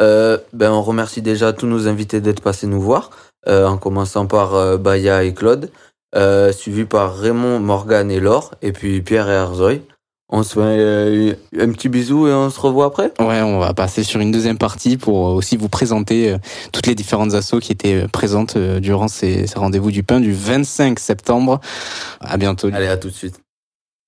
[0.00, 3.10] Euh, ben, on remercie déjà tous nos invités d'être passés nous voir,
[3.46, 5.70] euh, en commençant par Baya et Claude,
[6.50, 9.80] suivi par Raymond, Morgan et Laure, et puis Pierre et Arzoy.
[10.30, 13.12] On se fait euh, un petit bisou et on se revoit après?
[13.20, 16.38] Ouais, on va passer sur une deuxième partie pour aussi vous présenter euh,
[16.72, 20.20] toutes les différentes assos qui étaient euh, présentes euh, durant ces, ces rendez-vous du pain
[20.20, 21.60] du 25 septembre.
[22.20, 22.70] À bientôt.
[22.72, 23.43] Allez, à tout de suite.